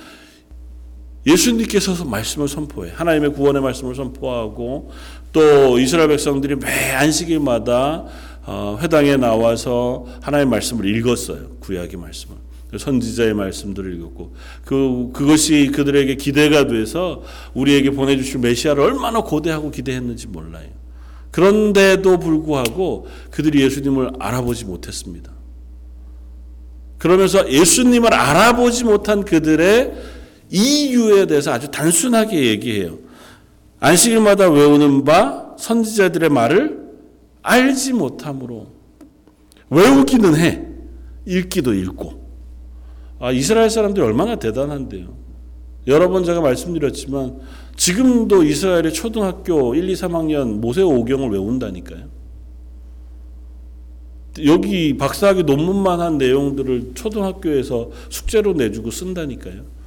예수님께서 1.25 2.05
말씀을 2.05 2.47
선포해 2.47 2.91
하나님의 2.93 3.33
구원의 3.33 3.63
말씀을 3.63 3.95
선포하고 3.95 4.91
또 5.33 5.79
이스라엘 5.79 6.09
백성들이 6.09 6.57
매 6.57 6.91
안식일마다 6.91 8.05
어, 8.45 8.77
회당에 8.79 9.17
나와서 9.17 10.05
하나님의 10.21 10.51
말씀을 10.51 10.85
읽었어요. 10.95 11.57
구약의 11.59 11.97
말씀을. 11.97 12.46
선지자의 12.75 13.33
말씀들을 13.33 13.95
읽었고 13.95 14.35
그 14.65 15.09
그것이 15.13 15.71
그들에게 15.73 16.15
기대가 16.15 16.67
돼서 16.67 17.23
우리에게 17.53 17.91
보내주실 17.91 18.39
메시아를 18.39 18.83
얼마나 18.83 19.21
고대하고 19.21 19.71
기대했는지 19.71 20.27
몰라요. 20.27 20.67
그런데도 21.31 22.19
불구하고 22.19 23.07
그들이 23.31 23.61
예수님을 23.61 24.11
알아보지 24.19 24.65
못했습니다. 24.65 25.31
그러면서 26.97 27.49
예수님을 27.49 28.13
알아보지 28.13 28.83
못한 28.83 29.23
그들의 29.23 29.93
이유에 30.49 31.27
대해서 31.27 31.51
아주 31.51 31.69
단순하게 31.69 32.47
얘기해요. 32.47 32.97
안식일마다 33.79 34.49
외우는 34.49 35.03
바 35.03 35.55
선지자들의 35.57 36.29
말을 36.29 36.87
알지 37.43 37.93
못함으로 37.93 38.67
외우기는 39.69 40.35
해. 40.35 40.65
읽기도 41.25 41.73
읽고. 41.73 42.26
아, 43.19 43.31
이스라엘 43.31 43.69
사람들이 43.69 44.05
얼마나 44.05 44.35
대단한데요. 44.35 45.15
여러 45.87 46.09
번 46.09 46.23
제가 46.23 46.41
말씀드렸지만 46.41 47.39
지금도 47.75 48.43
이스라엘의 48.43 48.93
초등학교 48.93 49.73
1, 49.73 49.89
2, 49.89 49.93
3학년 49.93 50.59
모세 50.59 50.81
오경을 50.81 51.29
외운다니까요. 51.29 52.17
여기 54.45 54.97
박사학위 54.97 55.43
논문만 55.43 55.99
한 55.99 56.17
내용들을 56.17 56.91
초등학교에서 56.93 57.89
숙제로 58.09 58.53
내주고 58.53 58.91
쓴다니까요. 58.91 59.77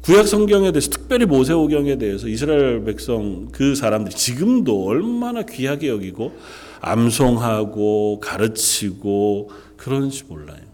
구약 0.00 0.26
성경에 0.26 0.72
대해서 0.72 0.90
특별히 0.90 1.26
모세오경에 1.26 1.98
대해서 1.98 2.28
이스라엘 2.28 2.84
백성 2.84 3.48
그 3.52 3.74
사람들이 3.74 4.14
지금도 4.14 4.86
얼마나 4.86 5.42
귀하게 5.42 5.88
여기고 5.88 6.32
암송하고 6.80 8.20
가르치고 8.20 9.50
그런지 9.76 10.24
몰라요. 10.24 10.67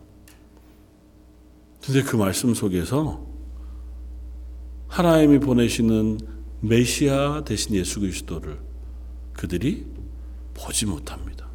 근데 1.85 2.03
그 2.03 2.17
말씀 2.17 2.55
속에서 2.55 3.27
하나님이 4.89 5.39
보내시는 5.41 6.19
메시아 6.61 7.43
대신 7.45 7.75
예수 7.75 8.01
그리스도를 8.01 8.59
그들이 9.35 9.85
보지 10.55 10.87
못합니다. 10.87 11.47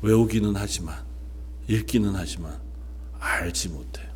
외우기는 0.00 0.54
하지만 0.56 0.96
읽기는 1.68 2.12
하지만 2.14 2.58
알지 3.18 3.68
못해요. 3.68 4.06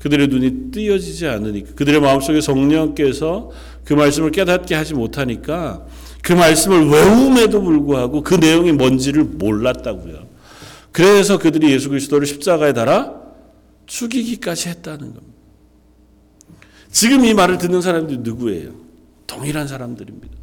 그들의 0.00 0.28
눈이 0.28 0.70
띄어지지 0.72 1.26
않으니까 1.26 1.74
그들의 1.74 2.00
마음속에 2.00 2.40
성령께서 2.40 3.50
그 3.84 3.94
말씀을 3.94 4.30
깨닫게 4.30 4.74
하지 4.74 4.94
못하니까 4.94 5.86
그 6.22 6.32
말씀을 6.32 6.88
외움에도 6.88 7.62
불구하고 7.62 8.22
그 8.22 8.34
내용이 8.34 8.72
뭔지를 8.72 9.24
몰랐다고요. 9.24 10.27
그래서 10.92 11.38
그들이 11.38 11.72
예수 11.72 11.88
그리스도를 11.88 12.26
십자가에 12.26 12.72
달아 12.72 13.14
죽이기까지 13.86 14.68
했다는 14.70 15.14
겁니다. 15.14 15.38
지금 16.90 17.24
이 17.24 17.34
말을 17.34 17.58
듣는 17.58 17.80
사람들이 17.80 18.18
누구예요? 18.18 18.72
동일한 19.26 19.68
사람들입니다. 19.68 20.38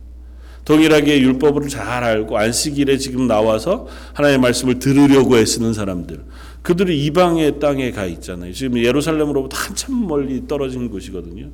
동일하게 0.64 1.20
율법을 1.20 1.68
잘 1.70 2.04
알고 2.04 2.38
안식일에 2.38 2.98
지금 2.98 3.28
나와서 3.28 3.88
하나님의 4.14 4.42
말씀을 4.42 4.80
들으려고 4.80 5.38
애쓰는 5.38 5.74
사람들. 5.74 6.24
그들이 6.64 7.06
이방의 7.06 7.60
땅에 7.60 7.92
가 7.92 8.06
있잖아요. 8.06 8.52
지금 8.52 8.80
예루살렘으로부터 8.80 9.56
한참 9.58 10.08
멀리 10.08 10.48
떨어진 10.48 10.90
곳이거든요. 10.90 11.52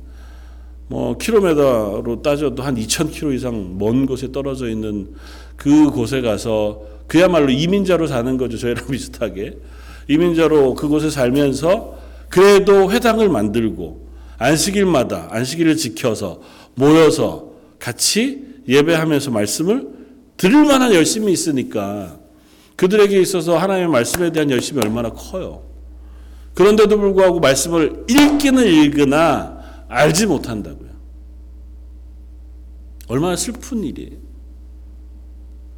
뭐 0.88 1.16
킬로미터로 1.18 2.22
따져도 2.22 2.62
한 2.62 2.74
2,000km 2.76 3.34
이상 3.34 3.76
먼 3.78 4.06
곳에 4.06 4.32
떨어져 4.32 4.68
있는 4.68 5.14
그 5.56 5.90
곳에 5.90 6.22
가서 6.22 6.82
그야말로 7.12 7.50
이민자로 7.50 8.06
사는 8.06 8.38
거죠. 8.38 8.56
저희랑 8.56 8.86
비슷하게. 8.90 9.58
이민자로 10.08 10.74
그곳에 10.74 11.10
살면서 11.10 11.98
그래도 12.30 12.90
회당을 12.90 13.28
만들고 13.28 14.08
안식일마다 14.38 15.28
안식일을 15.30 15.76
지켜서 15.76 16.40
모여서 16.74 17.50
같이 17.78 18.46
예배하면서 18.66 19.30
말씀을 19.30 19.88
들을 20.38 20.64
만한 20.64 20.94
열심이 20.94 21.30
있으니까 21.30 22.18
그들에게 22.76 23.20
있어서 23.20 23.58
하나님의 23.58 23.90
말씀에 23.90 24.32
대한 24.32 24.50
열심이 24.50 24.80
얼마나 24.82 25.10
커요. 25.10 25.64
그런데도 26.54 26.96
불구하고 26.96 27.40
말씀을 27.40 28.06
읽기는 28.08 28.66
읽으나 28.66 29.62
알지 29.88 30.24
못한다고요. 30.24 30.88
얼마나 33.08 33.36
슬픈 33.36 33.84
일이에요. 33.84 34.21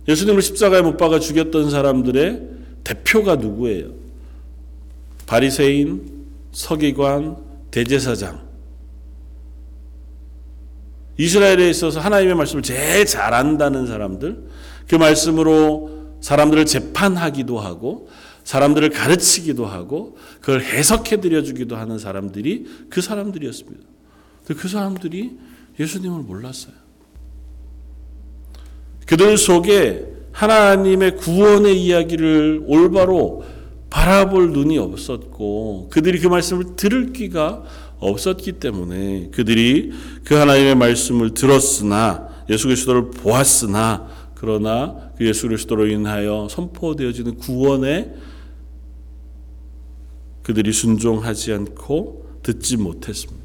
예수님을 0.07 0.43
십자가에 0.43 0.83
못 0.83 0.97
박아 0.97 1.19
죽였던 1.19 1.71
사람들의 1.71 2.49
대표가 2.85 3.37
누구예요? 3.37 3.93
바리새인, 5.27 6.27
서기관, 6.53 7.37
대제사장. 7.71 8.45
이스라엘에 11.17 11.71
있어서 11.71 12.01
하나님의 12.01 12.35
말씀을 12.35 12.63
제일 12.63 13.07
잘한다는 13.07 13.87
사람들, 13.87 14.49
그 14.89 14.97
말씀으로 14.97 16.17
사람들을 16.21 16.67
재판하기도 16.67 17.59
하고, 17.59 18.09
사람들을 18.43 18.91
가르치기도 18.91 19.65
하고, 19.65 20.19
그걸 20.41 20.61
해석해 20.61 21.21
드려주기도 21.21 21.77
하는 21.77 21.99
사람들이 21.99 22.67
그 22.91 23.01
사람들이었습니다. 23.01 23.87
그 24.47 24.69
사람들이 24.69 25.39
예수님을 25.81 26.23
몰랐어요. 26.23 26.84
그들 29.07 29.37
속에 29.37 30.07
하나님의 30.33 31.17
구원의 31.17 31.81
이야기를 31.81 32.65
올바로 32.67 33.45
바라볼 33.91 34.53
눈이 34.53 34.79
없었고, 34.79 35.89
그들이 35.91 36.19
그 36.19 36.27
말씀을 36.27 36.77
들을 36.77 37.13
귀가 37.13 37.63
없었기 37.99 38.53
때문에 38.53 39.31
그들이 39.31 39.93
그 40.25 40.35
하나님의 40.35 40.75
말씀을 40.75 41.33
들었으나 41.33 42.29
예수 42.51 42.67
그리스도를 42.67 43.11
보았으나 43.11 44.09
그러나 44.35 45.11
그 45.17 45.27
예수 45.27 45.49
그리스도로 45.49 45.87
인하여 45.87 46.49
선포되어지는 46.51 47.37
구원에 47.37 48.13
그들이 50.43 50.73
순종하지 50.73 51.53
않고 51.53 52.41
듣지 52.43 52.77
못했습니다. 52.77 53.43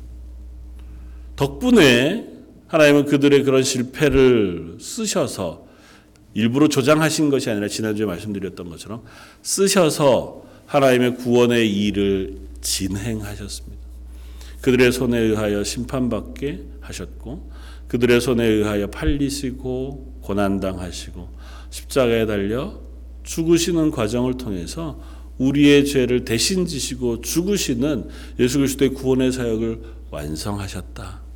덕분에 1.38 2.29
하나님은 2.70 3.06
그들의 3.06 3.44
그런 3.44 3.64
실패를 3.64 4.78
쓰셔서 4.80 5.68
일부러 6.36 6.68
조장하신 6.68 7.30
것이 7.30 7.50
아니라 7.50 7.68
지난주에 7.68 8.06
말씀드렸던 8.06 8.70
것처럼 8.70 9.04
쓰셔서 9.42 10.44
하나님의 10.68 11.16
구원의 11.18 11.72
일을 11.72 12.38
진행하셨습니다. 12.62 13.80
그들의 14.62 14.92
손에 14.92 15.18
의하여 15.18 15.64
심판받게 15.64 16.64
하셨고 16.82 17.50
그들의 17.88 18.22
손에 18.22 18.46
의하여 18.46 18.88
팔리시고 18.88 20.20
고난당하시고 20.22 21.30
십자가에 21.72 22.28
달려 22.28 22.80
죽으시는 23.24 23.90
과정을 23.90 24.38
통해서 24.38 25.02
우리의 25.40 25.86
죄를 25.86 26.24
대신 26.24 26.68
지시고 26.68 27.22
죽으시는 27.22 28.10
예수 28.40 28.60
그리스도의 28.60 28.94
구원의 28.94 29.32
사역을 29.32 29.82
완성하셨다. 30.12 31.29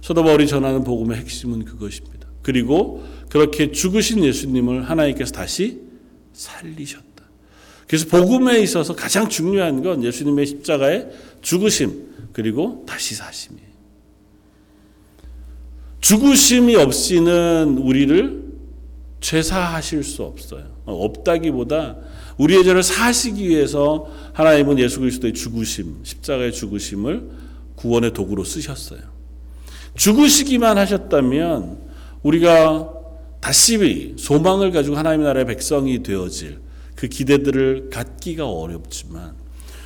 소도바울이 0.00 0.46
전하는 0.46 0.84
복음의 0.84 1.18
핵심은 1.18 1.64
그것입니다. 1.64 2.28
그리고 2.42 3.04
그렇게 3.28 3.72
죽으신 3.72 4.24
예수님을 4.24 4.88
하나님께서 4.88 5.32
다시 5.32 5.80
살리셨다. 6.32 7.08
그래서 7.86 8.06
복음에 8.06 8.60
있어서 8.60 8.94
가장 8.94 9.28
중요한 9.28 9.82
건 9.82 10.04
예수님의 10.04 10.46
십자가의 10.46 11.08
죽으심, 11.40 12.08
그리고 12.32 12.84
다시 12.86 13.14
사심이에요. 13.14 13.68
죽으심이 16.00 16.76
없이는 16.76 17.78
우리를 17.78 18.44
죄사하실 19.20 20.04
수 20.04 20.22
없어요. 20.22 20.64
없다기보다 20.84 21.96
우리의 22.38 22.64
죄를 22.64 22.82
사시기 22.82 23.48
위해서 23.48 24.08
하나님은 24.32 24.78
예수 24.78 25.00
그리스도의 25.00 25.34
죽으심, 25.34 26.00
십자가의 26.04 26.52
죽으심을 26.52 27.30
구원의 27.74 28.12
도구로 28.12 28.44
쓰셨어요. 28.44 29.00
죽으시기만 29.98 30.78
하셨다면 30.78 31.78
우리가 32.22 32.92
다시 33.40 34.14
소망을 34.16 34.72
가지고 34.72 34.96
하나님의 34.96 35.26
나라의 35.26 35.46
백성이 35.46 36.02
되어질 36.02 36.60
그 36.94 37.08
기대들을 37.08 37.90
갖기가 37.90 38.48
어렵지만 38.48 39.34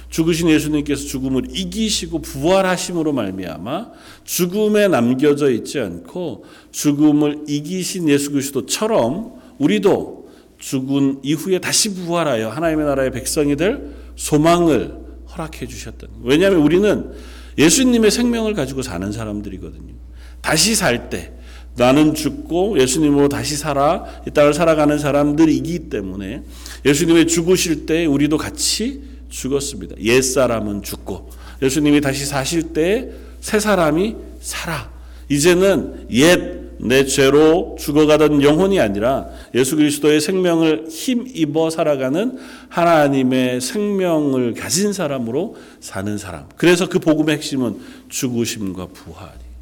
죽으신 0.09 0.51
예수님께서 0.51 1.07
죽음을 1.07 1.45
이기시고 1.51 2.21
부활하심으로 2.21 3.13
말미암아 3.13 3.91
죽음에 4.25 4.89
남겨져 4.89 5.51
있지 5.51 5.81
않고 5.81 6.45
죽음을 6.71 7.45
이기신 7.49 8.09
예수 8.11 8.31
그리스도처럼 8.31 9.33
우리도 9.59 10.31
죽은 10.59 11.21
이후에 11.23 11.59
다시 11.59 11.95
부활하여 11.95 12.51
하나님의 12.51 12.87
나라의 12.87 13.11
백성이 13.11 13.57
될 13.57 13.95
소망을 14.17 14.95
허락해 15.31 15.67
주셨다. 15.67 16.07
왜냐하면 16.23 16.61
우리는 16.61 17.13
예수님의 17.59 18.11
생명을 18.11 18.55
가지고 18.55 18.83
사는 18.83 19.11
사람들이거든요. 19.11 19.95
다시 20.41 20.75
살 20.75 21.11
때 21.11 21.33
나는 21.77 22.15
죽고 22.15 22.79
예수님으로 22.79 23.29
다시 23.29 23.57
살아 23.57 24.05
이 24.27 24.31
땅을 24.31 24.53
살아가는 24.55 24.99
사람들이기 24.99 25.89
때문에 25.89 26.43
예수님의 26.85 27.27
죽으실 27.29 27.87
때 27.87 28.05
우리도 28.05 28.37
같이 28.37 29.03
죽었습니다. 29.31 29.97
옛 30.01 30.21
사람은 30.21 30.83
죽고 30.83 31.31
예수님이 31.63 32.01
다시 32.01 32.27
사실 32.27 32.73
때 32.73 33.33
새 33.43 33.59
사람이 33.59 34.17
살아. 34.41 34.91
이제는 35.29 36.07
옛 36.13 36.62
내 36.85 37.05
죄로 37.05 37.77
죽어가던 37.79 38.43
영혼이 38.43 38.81
아니라 38.81 39.29
예수 39.55 39.77
그리스도의 39.77 40.21
생명을 40.21 40.87
힘입어 40.89 41.71
살아가는 41.71 42.39
하나님의 42.69 43.61
생명을 43.61 44.55
가진 44.55 44.93
사람으로 44.93 45.57
사는 45.79 46.19
사람. 46.19 46.49
그래서 46.57 46.89
그 46.89 46.99
복음의 46.99 47.37
핵심은 47.37 47.79
죽으심과 48.09 48.89
부활이. 48.89 49.53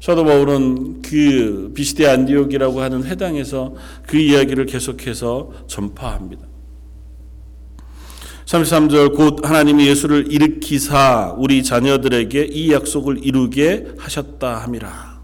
사도 0.00 0.24
바울은 0.24 1.02
그 1.02 1.72
비시데 1.74 2.06
안디옥이라고 2.06 2.80
하는 2.80 3.04
회당에서 3.04 3.74
그 4.06 4.16
이야기를 4.16 4.64
계속해서 4.66 5.52
전파합니다. 5.66 6.46
33절 8.46 9.16
곧 9.16 9.40
하나님이 9.44 9.88
예수를 9.88 10.32
일으키사 10.32 11.34
우리 11.36 11.64
자녀들에게 11.64 12.44
이 12.44 12.72
약속을 12.72 13.24
이루게 13.24 13.88
하셨다 13.98 14.58
함이라. 14.58 15.20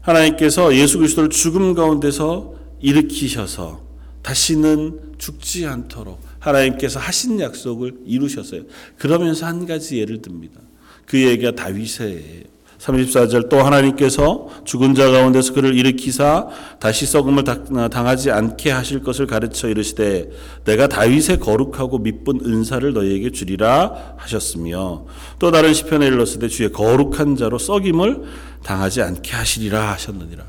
하나님께서 0.00 0.74
예수 0.74 0.96
그리스도를 0.96 1.28
죽음 1.28 1.74
가운데서 1.74 2.54
일으키셔서 2.80 3.82
다시는 4.22 5.14
죽지 5.18 5.66
않도록 5.66 6.20
하나님께서 6.38 7.00
하신 7.00 7.38
약속을 7.40 7.98
이루셨어요. 8.06 8.62
그러면서 8.96 9.44
한 9.44 9.66
가지 9.66 9.98
예를 9.98 10.22
듭니다. 10.22 10.60
그 11.04 11.22
얘기가 11.22 11.52
다윗의 11.52 12.44
34절 12.78 13.48
또 13.48 13.60
하나님께서 13.60 14.48
죽은 14.64 14.94
자 14.94 15.10
가운데서 15.10 15.52
그를 15.52 15.76
일으키사 15.76 16.48
다시 16.78 17.06
썩음을 17.06 17.44
당하지 17.90 18.30
않게 18.30 18.70
하실 18.70 19.02
것을 19.02 19.26
가르쳐 19.26 19.68
이르시되 19.68 20.30
내가 20.64 20.86
다윗의 20.86 21.40
거룩하고 21.40 21.98
미쁜 21.98 22.40
은사를 22.44 22.92
너희에게 22.92 23.32
주리라 23.32 24.14
하셨으며 24.16 25.06
또 25.38 25.50
다른 25.50 25.74
시편에 25.74 26.06
일렀을 26.06 26.38
때 26.38 26.48
주의 26.48 26.70
거룩한 26.70 27.36
자로 27.36 27.58
썩임을 27.58 28.22
당하지 28.62 29.02
않게 29.02 29.32
하시리라 29.32 29.92
하셨느니라. 29.92 30.44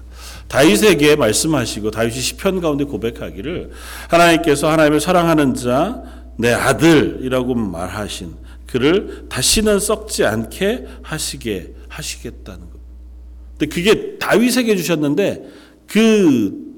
다윗에게 0.48 1.16
말씀하시고 1.16 1.92
다윗이 1.92 2.20
시편 2.20 2.62
가운데 2.62 2.84
고백하기를 2.84 3.72
하나님께서 4.10 4.70
하나님을 4.70 5.00
사랑하는 5.00 5.56
자 5.56 6.20
내 6.40 6.54
아들이라고 6.54 7.54
말하신 7.54 8.34
그를 8.66 9.26
다시는 9.28 9.80
썩지 9.80 10.24
않게 10.24 10.86
하시게 11.02 11.74
하시겠다는 11.90 12.70
것. 12.70 12.80
근데 13.58 13.66
그게 13.74 14.18
다윗에게 14.18 14.76
주셨는데 14.76 15.50
그 15.88 16.70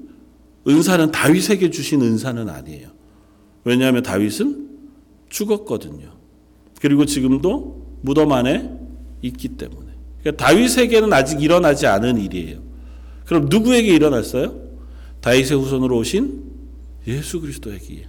은사는 0.68 1.12
다윗에게 1.12 1.70
주신 1.70 2.02
은사는 2.02 2.50
아니에요. 2.50 2.90
왜냐하면 3.64 4.04
다윗은 4.04 4.70
죽었거든요. 5.30 6.12
그리고 6.80 7.06
지금도 7.06 8.00
무덤 8.02 8.32
안에 8.32 8.72
있기 9.22 9.50
때문에. 9.50 9.92
그러니까 10.22 10.46
다윗에게는 10.46 11.14
아직 11.14 11.42
일어나지 11.42 11.88
않은 11.88 12.18
일이에요. 12.18 12.60
그럼 13.26 13.48
누구에게 13.50 13.94
일어났어요? 13.94 14.60
다윗의 15.22 15.58
후손으로 15.58 15.98
오신 15.98 16.44
예수 17.08 17.40
그리스도에게. 17.40 18.08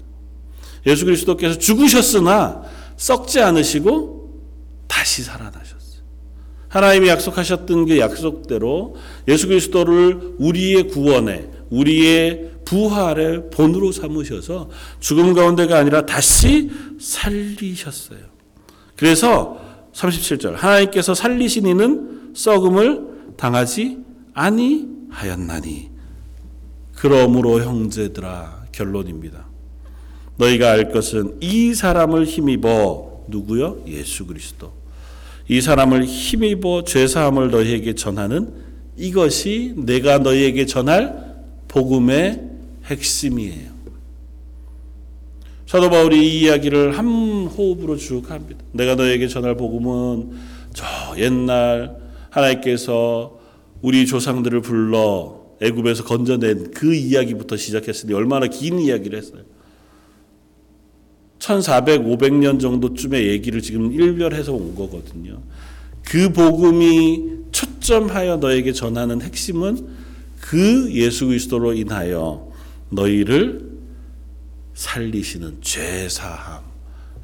예수 0.87 1.05
그리스도께서 1.05 1.59
죽으셨으나 1.59 2.62
썩지 2.97 3.41
않으시고 3.41 4.41
다시 4.88 5.23
살아나셨어요. 5.23 5.82
하나님이 6.72 7.08
약속하셨던 7.08 7.87
그 7.87 7.98
약속대로 7.98 8.96
예수 9.28 9.46
그리스도를 9.46 10.37
우리의 10.38 10.88
구원에 10.88 11.50
우리의 11.68 12.50
부활의 12.64 13.50
본으로 13.50 13.92
삼으셔서 13.92 14.70
죽음 14.98 15.35
가운데가 15.35 15.76
아니라 15.76 16.06
다시 16.06 16.70
살리셨어요. 16.98 18.20
그래서 18.96 19.61
37절 19.92 20.54
하나님께서 20.54 21.14
살리신 21.14 21.66
이는 21.66 22.32
썩음을 22.35 23.35
당하지 23.37 23.98
아니하였나니 24.32 25.90
그러므로 26.94 27.61
형제들아 27.62 28.64
결론입니다. 28.72 29.46
너희가 30.37 30.70
알 30.70 30.90
것은 30.90 31.37
이 31.42 31.74
사람을 31.74 32.24
힘입어 32.24 33.24
누구요? 33.28 33.85
예수 33.87 34.24
그리스도. 34.26 34.82
이 35.48 35.61
사람을 35.61 36.05
힘입어 36.05 36.85
죄 36.85 37.07
사함을 37.07 37.50
너희에게 37.50 37.94
전하는 37.94 38.52
이것이 38.96 39.74
내가 39.76 40.18
너희에게 40.18 40.66
전할 40.66 41.35
복음의 41.68 42.40
핵심이에요. 42.85 43.72
사도 45.66 45.88
바울이 45.88 46.18
이 46.22 46.40
이야기를 46.42 46.98
한 46.98 47.07
호흡으로 47.46 47.96
쭉 47.96 48.31
합니다. 48.31 48.62
내가 48.72 48.94
너에게 48.94 49.26
전할 49.26 49.57
복음은 49.57 50.33
저 50.74 50.87
옛날 51.18 51.96
하나님께서 52.31 53.38
우리 53.81 54.07
조상들을 54.07 54.61
불러 54.61 55.42
애굽에서 55.62 56.05
건져낸 56.05 56.70
그 56.72 56.94
이야기부터 56.94 57.57
시작했으니 57.57 58.12
얼마나 58.12 58.46
긴 58.48 58.81
이야기를 58.81 59.18
했어요. 59.18 59.42
1400, 61.42 62.02
500년 62.02 62.61
정도쯤의 62.61 63.26
얘기를 63.26 63.61
지금 63.61 63.92
일별해서 63.92 64.52
온 64.52 64.76
거거든요. 64.76 65.40
그 66.05 66.33
복음이 66.33 67.31
초점하여 67.50 68.37
너에게 68.37 68.72
전하는 68.72 69.20
핵심은 69.20 69.88
그 70.40 70.92
예수 70.92 71.26
그리스도로 71.26 71.72
인하여 71.72 72.48
너희를 72.90 73.72
살리시는 74.74 75.59
죄 75.62 76.09
사함, 76.09 76.62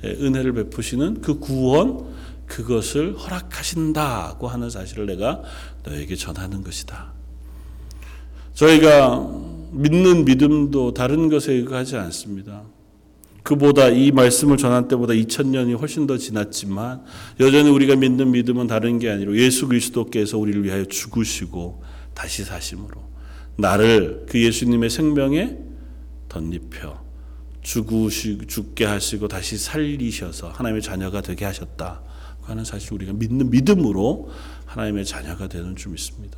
은혜를 0.05 0.53
베푸시는 0.53 1.21
그 1.21 1.39
구원 1.39 2.09
그것을 2.47 3.17
허락하신다고 3.17 4.49
하는 4.49 4.69
사실을 4.69 5.07
내가 5.07 5.43
너에게 5.85 6.17
전하는 6.17 6.65
것이다. 6.65 7.13
저희가 8.55 9.31
믿는 9.71 10.25
믿음도 10.25 10.93
다른 10.93 11.29
것에 11.29 11.53
의하지 11.53 11.97
않습니다. 11.97 12.65
그보다 13.49 13.89
이 13.89 14.11
말씀을 14.11 14.59
전한 14.59 14.89
때보다 14.89 15.15
2000년이 15.15 15.81
훨씬 15.81 16.07
더 16.07 16.19
지났지만 16.19 17.03
여전히 17.41 17.71
우리가 17.71 17.97
믿는 17.97 18.31
믿음은 18.33 18.67
다른 18.67 18.99
게 18.99 19.09
아니라 19.09 19.33
예수 19.37 19.67
그리스도께서 19.69 20.37
우리를 20.37 20.63
위하여 20.65 20.85
죽으시고 20.85 21.83
다시 22.13 22.45
사심으로 22.45 23.01
나를 23.57 24.27
그 24.29 24.39
예수님의 24.39 24.91
생명에 24.91 25.57
덧입혀 26.29 27.03
죽으시 27.63 28.41
죽게 28.47 28.85
하시고 28.85 29.29
다시 29.29 29.57
살리셔서 29.57 30.51
하나님의 30.51 30.83
자녀가 30.83 31.23
되게 31.23 31.47
하셨다 31.47 32.03
하는 32.43 32.67
사실 32.67 32.93
우리가 32.93 33.15
믿는 33.15 33.49
믿음으로 33.49 34.29
하나님의 34.67 35.07
자녀가 35.07 35.49
되는 35.49 35.75
줄 35.75 35.93
믿습니다. 35.93 36.37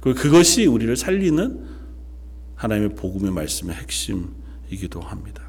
그것이 0.00 0.66
우리를 0.66 0.96
살리는 0.96 1.64
하나님의 2.56 2.96
복음의 2.96 3.30
말씀의 3.30 3.76
핵심이기도 3.76 5.00
합니다. 5.00 5.39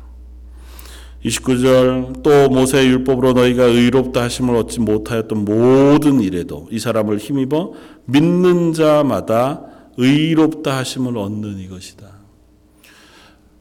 29절 1.24 2.24
또 2.24 2.50
모세의 2.50 2.88
율법으로 2.88 3.34
너희가 3.34 3.66
의롭다 3.66 4.24
하심을 4.24 4.56
얻지 4.56 4.80
못하였던 4.80 5.46
모든 5.46 6.22
일에도 6.22 6.68
이 6.72 6.80
사람을 6.80 7.18
힘입어 7.20 7.74
믿는 8.06 8.74
자마다 8.74 9.64
의롭다 9.98 10.78
하심을 10.78 11.18
얻는 11.18 11.60
이것이다. 11.60 12.08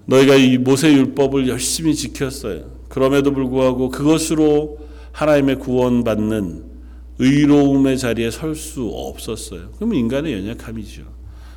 너희가 0.07 0.37
이 0.37 0.59
모세 0.59 0.93
율법을 0.93 1.49
열심히 1.49 1.95
지켰어요. 1.95 2.65
그럼에도 2.89 3.33
불구하고 3.33 3.91
그것으로 3.91 4.79
하나님의 5.13 5.59
구원받는 5.59 6.65
의로움의 7.19 7.99
자리에 7.99 8.31
설 8.31 8.55
수 8.55 8.89
없었어요. 8.89 9.71
그러면 9.77 9.97
인간의 9.99 10.33
연약함이죠. 10.33 11.03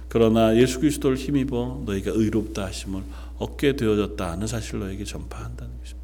그러나 0.10 0.56
예수 0.58 0.80
그리스도를 0.80 1.18
힘입어 1.18 1.84
너희가 1.86 2.12
의롭다 2.14 2.66
하심을 2.66 3.02
얻게 3.44 3.76
되어졌다 3.76 4.32
하는 4.32 4.48
사실을 4.48 4.82
너에게 4.82 5.04
전파한다는 5.04 5.72
것입니다. 5.80 6.04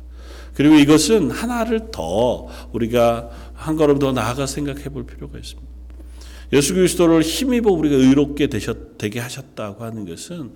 그리고 0.54 0.76
이것은 0.76 1.32
하나를 1.32 1.92
더 1.92 2.48
우리가 2.74 3.30
한 3.54 3.76
걸음 3.78 3.98
더 4.00 4.12
나아가 4.12 4.46
생각해 4.46 4.90
볼 4.90 5.06
필요가 5.06 5.38
있습니다. 5.38 5.70
예수 6.52 6.74
그리스도를 6.74 7.22
힘입어 7.22 7.72
우리가 7.72 7.96
의롭게 7.96 8.48
되셨, 8.48 8.98
되게 8.98 9.20
하셨다고 9.20 9.84
하는 9.84 10.06
것은 10.06 10.52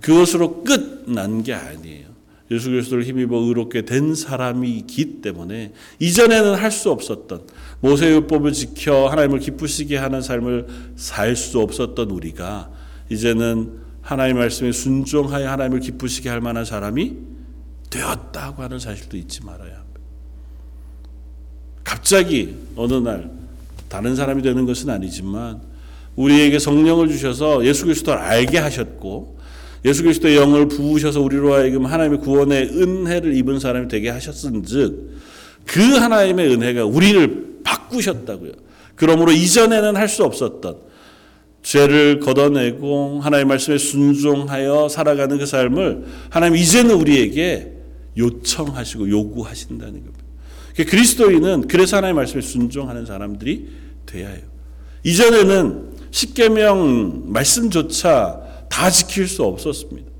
그것으로 0.00 0.64
끝난 0.64 1.42
게 1.42 1.52
아니에요. 1.54 2.14
예수 2.50 2.70
그리스도를 2.70 3.04
힘입어 3.04 3.36
의롭게 3.38 3.82
된 3.82 4.14
사람이기 4.14 5.20
때문에 5.22 5.72
이전에는 5.98 6.54
할 6.54 6.70
수 6.70 6.90
없었던 6.90 7.46
모세율법을 7.80 8.52
지켜 8.52 9.06
하나님을 9.08 9.38
기쁘시게 9.38 9.96
하는 9.96 10.20
삶을 10.20 10.66
살 10.96 11.36
수 11.36 11.60
없었던 11.60 12.10
우리가 12.10 12.70
이제는 13.10 13.83
하나님 14.04 14.36
말씀에 14.36 14.70
순종하여 14.70 15.50
하나님을 15.50 15.80
기쁘시게 15.80 16.28
할 16.28 16.42
만한 16.42 16.66
사람이 16.66 17.16
되었다고 17.88 18.62
하는 18.62 18.78
사실도 18.78 19.16
잊지 19.16 19.42
말아야 19.44 19.76
합니다. 19.76 20.00
갑자기 21.82 22.54
어느 22.76 22.94
날 22.94 23.30
다른 23.88 24.14
사람이 24.14 24.42
되는 24.42 24.66
것은 24.66 24.90
아니지만 24.90 25.62
우리에게 26.16 26.58
성령을 26.58 27.08
주셔서 27.08 27.64
예수 27.64 27.84
그리스도를 27.86 28.20
알게 28.20 28.58
하셨고 28.58 29.38
예수 29.86 30.02
그리스도의 30.02 30.36
영을 30.36 30.68
부으셔서 30.68 31.22
우리로 31.22 31.54
하여금 31.54 31.86
하나님의 31.86 32.20
구원의 32.20 32.68
은혜를 32.70 33.34
입은 33.36 33.58
사람이 33.58 33.88
되게 33.88 34.10
하셨은즉 34.10 35.14
그 35.64 35.80
하나님의 35.80 36.52
은혜가 36.52 36.84
우리를 36.84 37.60
바꾸셨다고요. 37.64 38.52
그러므로 38.96 39.32
이전에는 39.32 39.96
할 39.96 40.08
수 40.08 40.24
없었던 40.24 40.93
죄를 41.64 42.20
걷어내고 42.20 43.20
하나님의 43.22 43.46
말씀에 43.46 43.78
순종하여 43.78 44.88
살아가는 44.88 45.38
그 45.38 45.46
삶을 45.46 46.04
하나님 46.28 46.56
이제는 46.56 46.94
우리에게 46.94 47.72
요청하시고 48.18 49.08
요구하신다는 49.08 49.94
겁니다. 49.94 50.24
그리스도인은 50.76 51.66
그래서 51.66 51.96
하나님의 51.96 52.16
말씀에 52.16 52.42
순종하는 52.42 53.06
사람들이 53.06 53.70
돼야 54.04 54.28
해요. 54.28 54.42
이전에는 55.04 55.94
십계명 56.10 57.32
말씀조차 57.32 58.42
다 58.68 58.90
지킬 58.90 59.26
수 59.26 59.42
없었습니다. 59.42 60.10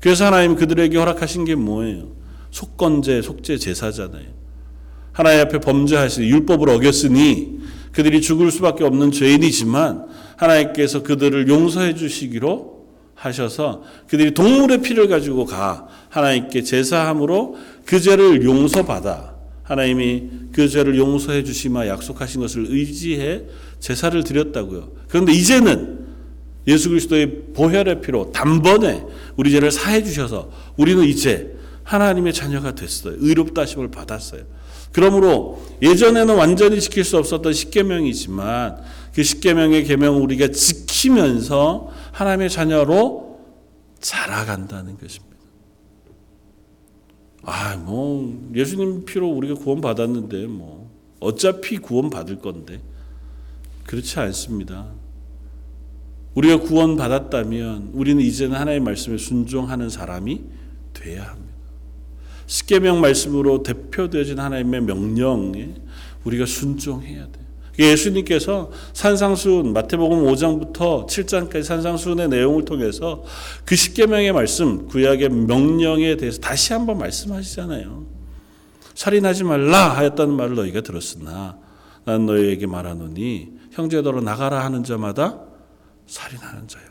그래서 0.00 0.26
하나님 0.26 0.56
그들에게 0.56 0.96
허락하신 0.98 1.44
게 1.44 1.54
뭐예요? 1.54 2.08
속건제, 2.50 3.22
속죄 3.22 3.58
제사잖아요. 3.58 4.26
하나님 5.12 5.40
앞에 5.42 5.60
범죄하시 5.60 6.22
율법을 6.22 6.68
어겼으니 6.68 7.59
그들이 7.92 8.20
죽을 8.20 8.50
수밖에 8.50 8.84
없는 8.84 9.10
죄인이지만 9.10 10.06
하나님께서 10.36 11.02
그들을 11.02 11.48
용서해 11.48 11.94
주시기로 11.94 12.80
하셔서 13.14 13.82
그들이 14.08 14.32
동물의 14.32 14.80
피를 14.80 15.08
가지고 15.08 15.44
가 15.44 15.86
하나님께 16.08 16.62
제사함으로 16.62 17.56
그 17.84 18.00
죄를 18.00 18.44
용서받아 18.44 19.34
하나님이 19.62 20.24
그 20.52 20.68
죄를 20.68 20.96
용서해 20.96 21.44
주시마 21.44 21.86
약속하신 21.86 22.40
것을 22.40 22.66
의지해 22.68 23.42
제사를 23.78 24.22
드렸다고요. 24.24 24.90
그런데 25.08 25.32
이제는 25.32 26.06
예수 26.66 26.88
그리스도의 26.88 27.52
보혈의 27.54 28.00
피로 28.00 28.32
단번에 28.32 29.04
우리 29.36 29.50
죄를 29.50 29.70
사해 29.70 30.02
주셔서 30.02 30.50
우리는 30.76 31.04
이제 31.04 31.56
하나님의 31.84 32.32
자녀가 32.32 32.74
됐어요. 32.74 33.14
의롭다 33.18 33.62
하심을 33.62 33.90
받았어요. 33.90 34.42
그러므로 34.92 35.62
예전에는 35.82 36.34
완전히 36.34 36.80
지킬 36.80 37.04
수 37.04 37.16
없었던 37.16 37.52
십계명이지만 37.52 38.82
그 39.14 39.22
십계명의 39.22 39.84
계명을 39.84 40.20
우리가 40.20 40.48
지키면서 40.48 41.90
하나님의 42.12 42.50
자녀로 42.50 43.40
자라간다는 44.00 44.98
것입니다. 44.98 45.30
아, 47.42 47.76
뭐 47.76 48.50
예수님 48.54 49.04
피로 49.04 49.28
우리가 49.28 49.54
구원 49.54 49.80
받았는데 49.80 50.46
뭐 50.46 50.90
어차피 51.20 51.78
구원 51.78 52.10
받을 52.10 52.38
건데 52.38 52.80
그렇지 53.84 54.18
않습니다. 54.20 54.86
우리가 56.34 56.60
구원 56.60 56.96
받았다면 56.96 57.90
우리는 57.92 58.22
이제는 58.22 58.56
하나님의 58.56 58.80
말씀에 58.80 59.18
순종하는 59.18 59.88
사람이 59.88 60.42
돼야 60.92 61.28
합니다. 61.28 61.49
십계명 62.50 63.00
말씀으로 63.00 63.62
대표되어진 63.62 64.40
하나님의 64.40 64.80
명령에 64.80 65.68
우리가 66.24 66.46
순종해야 66.46 67.26
돼요. 67.30 67.44
예수님께서 67.78 68.72
산상수훈 68.92 69.72
마태복음 69.72 70.24
5장부터 70.24 71.06
7장까지 71.06 71.62
산상수훈의 71.62 72.28
내용을 72.28 72.64
통해서 72.64 73.22
그 73.64 73.76
십계명의 73.76 74.32
말씀 74.32 74.88
구약의 74.88 75.28
명령에 75.28 76.16
대해서 76.16 76.40
다시 76.40 76.72
한번 76.72 76.98
말씀하시잖아요. 76.98 78.04
살인하지 78.96 79.44
말라 79.44 79.96
하였다는 79.96 80.34
말을 80.34 80.56
너희가 80.56 80.80
들었으나 80.80 81.56
난 82.04 82.26
너희에게 82.26 82.66
말하노니 82.66 83.52
형제더러 83.70 84.22
나가라 84.22 84.64
하는 84.64 84.82
자마다 84.82 85.40
살인하는 86.08 86.66
자요. 86.66 86.90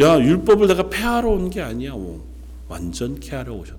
야 0.00 0.18
율법을 0.18 0.68
내가 0.68 0.88
폐하러 0.88 1.28
온 1.28 1.50
게 1.50 1.60
아니야. 1.60 1.92
완전케 2.68 3.34
하려 3.34 3.52
오셨다. 3.54 3.78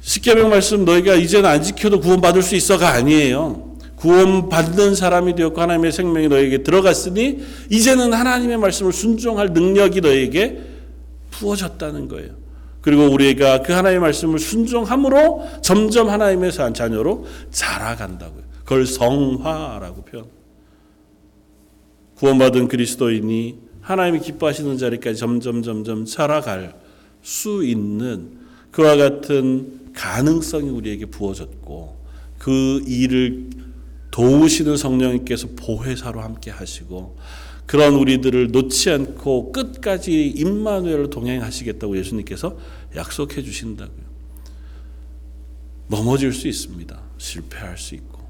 십계명 0.00 0.50
말씀 0.50 0.84
너희가 0.84 1.14
이제는 1.14 1.48
안 1.48 1.62
지켜도 1.62 2.00
구원받을 2.00 2.42
수 2.42 2.56
있어가 2.56 2.90
아니에요. 2.90 3.72
구원받는 3.96 4.96
사람이 4.96 5.36
되었고 5.36 5.60
하나님의 5.60 5.92
생명이 5.92 6.28
너에게 6.28 6.64
들어갔으니 6.64 7.38
이제는 7.70 8.12
하나님의 8.12 8.58
말씀을 8.58 8.92
순종할 8.92 9.52
능력이 9.52 10.00
너에게 10.00 10.60
부어졌다는 11.30 12.08
거예요. 12.08 12.42
그리고 12.80 13.04
우리가 13.06 13.62
그 13.62 13.72
하나님의 13.72 14.00
말씀을 14.00 14.40
순종함으로 14.40 15.46
점점 15.62 16.10
하나님의 16.10 16.50
자녀로 16.52 17.26
자라간다고요. 17.52 18.42
그걸 18.64 18.86
성화라고 18.86 20.02
표현. 20.02 20.26
구원받은 22.16 22.66
그리스도인이 22.66 23.58
하나님이 23.80 24.18
기뻐하시는 24.20 24.78
자리까지 24.78 25.16
점점 25.16 25.62
점점 25.62 26.04
자라갈 26.04 26.81
수 27.22 27.64
있는 27.64 28.38
그와 28.70 28.96
같은 28.96 29.92
가능성이 29.94 30.70
우리에게 30.70 31.06
부어졌고 31.06 31.96
그 32.38 32.82
일을 32.86 33.50
도우시는 34.10 34.76
성령님께서 34.76 35.48
보혜사로 35.56 36.20
함께 36.20 36.50
하시고 36.50 37.16
그런 37.66 37.94
우리들을 37.94 38.50
놓지 38.50 38.90
않고 38.90 39.52
끝까지 39.52 40.28
임마누엘을 40.28 41.10
동행하시겠다고 41.10 41.96
예수님께서 41.96 42.58
약속해 42.96 43.42
주신다고요. 43.42 44.12
넘어질 45.88 46.32
수 46.32 46.48
있습니다. 46.48 47.00
실패할 47.18 47.78
수 47.78 47.94
있고 47.94 48.20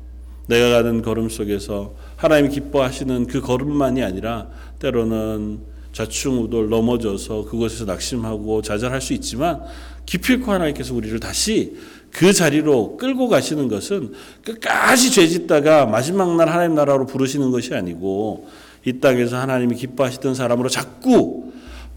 내가 0.46 0.70
가는 0.70 1.02
걸음 1.02 1.28
속에서 1.28 1.94
하나님이 2.16 2.50
기뻐하시는 2.50 3.26
그 3.26 3.40
걸음만이 3.40 4.02
아니라 4.02 4.48
때로는 4.78 5.71
좌충우돌 5.92 6.68
넘어져서 6.68 7.44
그곳에서 7.44 7.84
낙심하고 7.84 8.62
좌절할 8.62 9.00
수 9.00 9.12
있지만 9.12 9.62
기필코 10.06 10.50
하나님께서 10.50 10.94
우리를 10.94 11.20
다시 11.20 11.76
그 12.10 12.32
자리로 12.32 12.96
끌고 12.96 13.28
가시는 13.28 13.68
것은 13.68 14.12
끝까지 14.44 15.10
죄 15.12 15.26
짓다가 15.26 15.86
마지막 15.86 16.36
날 16.36 16.48
하나님 16.48 16.74
나라로 16.74 17.06
부르시는 17.06 17.50
것이 17.50 17.74
아니고 17.74 18.48
이 18.84 19.00
땅에서 19.00 19.38
하나님이 19.38 19.76
기뻐하시던 19.76 20.34
사람으로 20.34 20.68
자꾸 20.68 21.52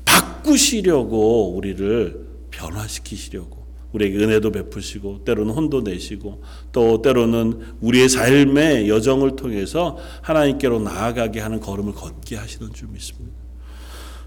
바꾸시려고 0.06 1.56
우리를 1.56 2.26
변화시키시려고 2.52 3.66
우리에게 3.92 4.18
은혜도 4.18 4.52
베푸시고 4.52 5.24
때로는 5.24 5.54
혼도 5.54 5.82
내시고 5.82 6.44
또 6.72 7.02
때로는 7.02 7.76
우리의 7.82 8.10
삶의 8.10 8.90
여정을 8.90 9.36
통해서 9.38 9.98
하나님께로 10.22 10.80
나아가게 10.80 11.40
하는 11.40 11.60
걸음을 11.60 11.94
걷게 11.94 12.36
하시는 12.36 12.74
줄 12.74 12.90
믿습니다. 12.90 13.45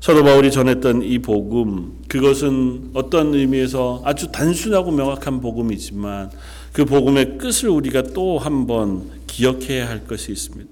사도 0.00 0.22
바울이 0.22 0.50
전했던 0.50 1.02
이 1.02 1.18
복음 1.18 1.98
그것은 2.08 2.90
어떤 2.94 3.34
의미에서 3.34 4.02
아주 4.04 4.30
단순하고 4.30 4.92
명확한 4.92 5.40
복음이지만 5.40 6.30
그 6.72 6.84
복음의 6.84 7.38
끝을 7.38 7.68
우리가 7.70 8.02
또 8.14 8.38
한 8.38 8.66
번 8.66 9.10
기억해야 9.26 9.88
할 9.88 10.06
것이 10.06 10.32
있습니다. 10.32 10.70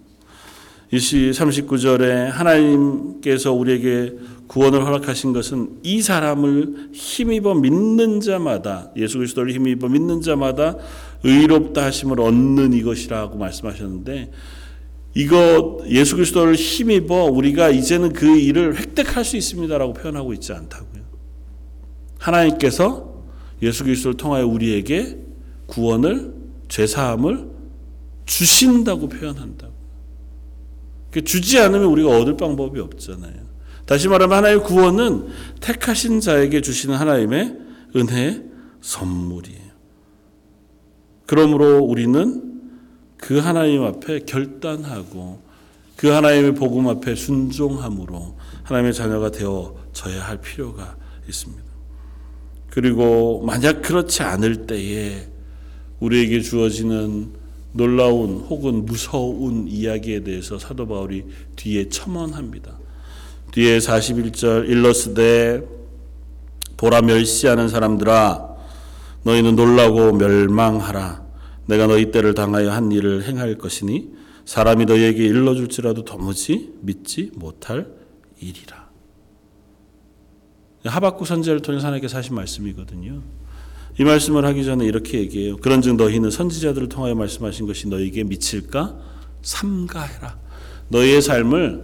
이시 0.92 1.32
39절에 1.34 2.26
하나님께서 2.30 3.52
우리에게 3.52 4.12
구원을 4.46 4.84
허락하신 4.86 5.32
것은 5.32 5.80
이 5.82 6.00
사람을 6.00 6.90
힘입어 6.92 7.54
믿는 7.56 8.20
자마다 8.20 8.90
예수 8.96 9.18
그리스도를 9.18 9.52
힘입어 9.52 9.88
믿는 9.88 10.20
자마다 10.20 10.76
의롭다 11.24 11.84
하심을 11.86 12.20
얻는 12.20 12.72
이것이라고 12.72 13.36
말씀하셨는데 13.36 14.30
이거 15.16 15.82
예수 15.88 16.14
그리스도를 16.14 16.56
힘입어 16.56 17.24
우리가 17.24 17.70
이제는 17.70 18.12
그 18.12 18.38
일을 18.38 18.78
획득할 18.78 19.24
수 19.24 19.38
있습니다라고 19.38 19.94
표현하고 19.94 20.34
있지 20.34 20.52
않다고요. 20.52 21.02
하나님께서 22.18 23.24
예수 23.62 23.84
그리스도를 23.84 24.18
통하여 24.18 24.46
우리에게 24.46 25.18
구원을 25.68 26.34
죄 26.68 26.86
사함을 26.86 27.48
주신다고 28.26 29.08
표현한다고. 29.08 29.72
주지 31.24 31.58
않으면 31.60 31.86
우리가 31.86 32.10
얻을 32.10 32.36
방법이 32.36 32.78
없잖아요. 32.78 33.46
다시 33.86 34.08
말하면 34.08 34.36
하나의 34.36 34.62
구원은 34.62 35.28
택하신 35.62 36.20
자에게 36.20 36.60
주시는 36.60 36.94
하나님의 36.94 37.56
은혜의 37.96 38.42
선물이에요. 38.82 39.62
그러므로 41.24 41.78
우리는 41.78 42.45
그 43.26 43.38
하나님 43.38 43.82
앞에 43.82 44.20
결단하고 44.20 45.40
그 45.96 46.06
하나님의 46.10 46.54
복음 46.54 46.86
앞에 46.86 47.16
순종함으로 47.16 48.36
하나님의 48.62 48.94
자녀가 48.94 49.32
되어져야 49.32 50.22
할 50.22 50.40
필요가 50.40 50.94
있습니다. 51.28 51.64
그리고 52.70 53.42
만약 53.44 53.82
그렇지 53.82 54.22
않을 54.22 54.68
때에 54.68 55.26
우리에게 55.98 56.40
주어지는 56.40 57.32
놀라운 57.72 58.36
혹은 58.48 58.86
무서운 58.86 59.66
이야기에 59.66 60.22
대해서 60.22 60.56
사도 60.56 60.86
바울이 60.86 61.24
뒤에 61.56 61.88
첨언합니다. 61.88 62.78
뒤에 63.50 63.78
41절 63.78 64.68
일러스되 64.68 65.66
보라 66.76 67.02
멸시하는 67.02 67.68
사람들아 67.68 68.54
너희는 69.24 69.56
놀라고 69.56 70.12
멸망하라 70.12 71.25
내가 71.66 71.86
너희 71.86 72.10
때를 72.10 72.34
당하여 72.34 72.70
한 72.70 72.90
일을 72.92 73.24
행할 73.24 73.56
것이니 73.58 74.10
사람이 74.44 74.84
너희에게 74.86 75.24
일러줄지라도 75.24 76.04
도무지 76.04 76.72
믿지 76.80 77.32
못할 77.34 77.88
일이라. 78.40 78.86
하박국 80.84 81.26
선지자를 81.26 81.62
통해 81.62 81.78
하나님께 81.80 82.06
하신 82.12 82.34
말씀이거든요. 82.34 83.22
이 83.98 84.04
말씀을 84.04 84.44
하기 84.44 84.64
전에 84.64 84.84
이렇게 84.84 85.18
얘기해요. 85.18 85.56
그런즉 85.56 85.96
너희는 85.96 86.30
선지자들을 86.30 86.88
통하여 86.88 87.14
말씀하신 87.14 87.66
것이 87.66 87.88
너희에게 87.88 88.24
미칠까 88.24 88.96
삼가해라. 89.42 90.38
너희의 90.88 91.22
삶을 91.22 91.82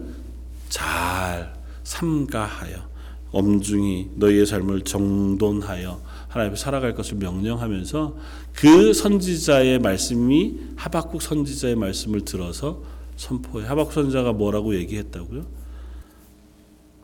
잘 0.69 1.55
삼가하여 1.83 2.89
엄중히 3.33 4.11
너희의 4.17 4.47
삶을 4.47 4.83
정돈하여 4.83 6.01
하나님 6.33 6.53
앞에 6.53 6.59
살아갈 6.59 6.95
것을 6.95 7.19
명령하면서 7.19 8.17
그 8.55 8.95
선지자의 8.95 9.79
말씀이 9.81 10.61
하박국 10.77 11.21
선지자의 11.21 11.77
말씀을 11.77 12.23
들어서 12.23 12.83
선포해. 13.17 13.67
하박국 13.67 13.93
선지자가 13.93 14.33
뭐라고 14.33 14.75
얘기했다고요? 14.77 15.45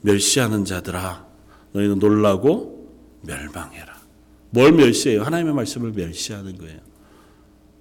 멸시하는 0.00 0.64
자들아 0.64 1.26
너희는 1.72 1.98
놀라고 1.98 2.88
멸망해라. 3.20 3.98
뭘 4.48 4.72
멸시해요? 4.72 5.22
하나님의 5.24 5.52
말씀을 5.52 5.92
멸시하는 5.92 6.56
거예요. 6.56 6.78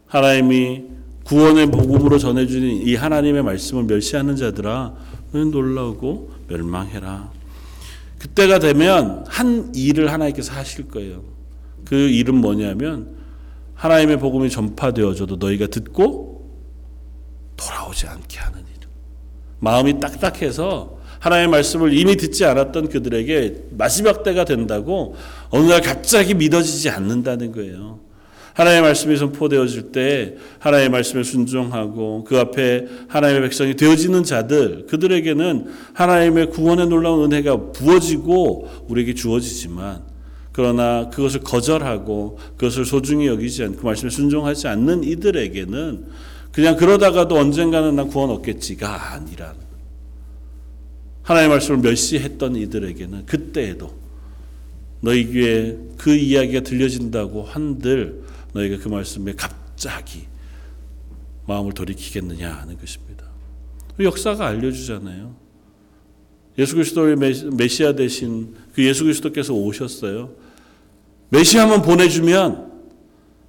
하나님이 0.07 0.83
구원의 1.23 1.71
복음으로 1.71 2.17
전해주는 2.17 2.85
이 2.85 2.95
하나님의 2.95 3.43
말씀을 3.43 3.85
멸시하는 3.85 4.35
자들아 4.35 4.95
너희는 5.31 5.51
놀라고 5.51 6.29
멸망해라. 6.49 7.31
그때가 8.19 8.59
되면 8.59 9.23
한 9.29 9.71
일을 9.73 10.11
하나님께서 10.11 10.51
하실 10.51 10.89
거예요. 10.89 11.36
그 11.87 11.95
일은 11.95 12.35
뭐냐면 12.35 13.15
하나님의 13.75 14.19
복음이 14.19 14.49
전파되어져도 14.49 15.37
너희가 15.37 15.67
듣고 15.67 16.51
돌아오지 17.55 18.07
않게 18.07 18.39
하는 18.39 18.59
일. 18.59 18.65
마음이 19.59 19.99
딱딱해서 19.99 20.97
하나님의 21.19 21.49
말씀을 21.49 21.97
이미 21.97 22.17
듣지 22.17 22.43
않았던 22.45 22.89
그들에게 22.89 23.67
마지막 23.71 24.23
때가 24.23 24.43
된다고 24.43 25.15
어느 25.49 25.65
날 25.67 25.81
갑자기 25.81 26.33
믿어지지 26.33 26.89
않는다는 26.89 27.53
거예요. 27.53 28.01
하나님의 28.53 28.81
말씀이 28.81 29.15
선포되어질 29.15 29.91
때 29.91 30.35
하나님의 30.59 30.89
말씀에 30.89 31.23
순종하고 31.23 32.25
그 32.25 32.37
앞에 32.37 32.87
하나님의 33.07 33.43
백성이 33.43 33.75
되어지는 33.75 34.23
자들 34.23 34.87
그들에게는 34.87 35.67
하나님의 35.93 36.49
구원의 36.49 36.87
놀라운 36.87 37.31
은혜가 37.31 37.71
부어지고 37.71 38.67
우리에게 38.87 39.13
주어지지만 39.13 40.16
그러나 40.57 41.07
그것을 41.11 41.41
거절하고 41.41 42.39
그것을 42.57 42.83
소중히 42.83 43.27
여기지 43.27 43.63
않고 43.63 43.77
그 43.77 43.85
말씀에 43.85 44.09
순종하지 44.09 44.67
않는 44.67 45.03
이들에게는 45.03 46.05
그냥 46.51 46.75
그러다가도 46.75 47.35
언젠가는 47.35 47.95
나 47.95 48.05
구원 48.05 48.31
얻겠지가 48.31 49.13
아니라 49.13 49.53
하나님의 51.21 51.57
말씀을 51.57 51.81
멸시했던 51.81 52.55
이들에게는 52.55 53.27
그때에도 53.27 53.95
너희 55.01 55.27
귀에 55.27 55.77
그 55.95 56.15
이야기가 56.15 56.61
들려진다고 56.61 57.43
한들 57.43 58.23
너희가 58.53 58.79
그 58.79 58.87
말씀에 58.87 59.33
갑자기 59.33 60.23
마음을 61.45 61.73
돌이키겠느냐 61.73 62.51
하는 62.51 62.79
것입니다. 62.79 63.25
역사가 63.99 64.47
알려주잖아요. 64.47 65.35
예수 66.57 66.73
그리스도의 66.73 67.15
메시아 67.55 67.93
대신 67.93 68.55
그 68.73 68.83
예수 68.83 69.03
그리스도께서 69.03 69.53
오셨어요. 69.53 70.46
메시아만 71.29 71.81
보내주면 71.81 72.71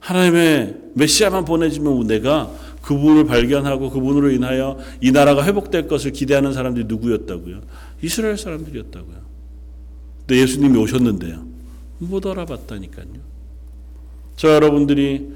하나님의 0.00 0.76
메시아만 0.94 1.44
보내주면 1.44 2.06
내가 2.06 2.50
그분을 2.82 3.26
발견하고 3.26 3.90
그분으로 3.90 4.30
인하여 4.30 4.78
이 5.00 5.12
나라가 5.12 5.44
회복될 5.44 5.88
것을 5.88 6.12
기대하는 6.12 6.52
사람들이 6.52 6.86
누구였다고요? 6.86 7.60
이스라엘 8.02 8.38
사람들이었다고요. 8.38 9.16
근데 10.20 10.40
예수님이 10.40 10.78
오셨는데요. 10.78 11.46
못 11.98 12.26
알아봤다니까요. 12.26 13.06
저 14.36 14.54
여러분들이 14.54 15.28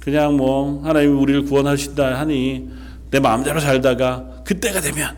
그냥 0.00 0.36
뭐 0.36 0.82
하나님이 0.82 1.12
우리를 1.12 1.44
구원하신다 1.44 2.20
하니 2.20 2.68
내 3.10 3.20
마음대로 3.20 3.60
살다가 3.60 4.42
그때가 4.44 4.80
되면 4.80 5.16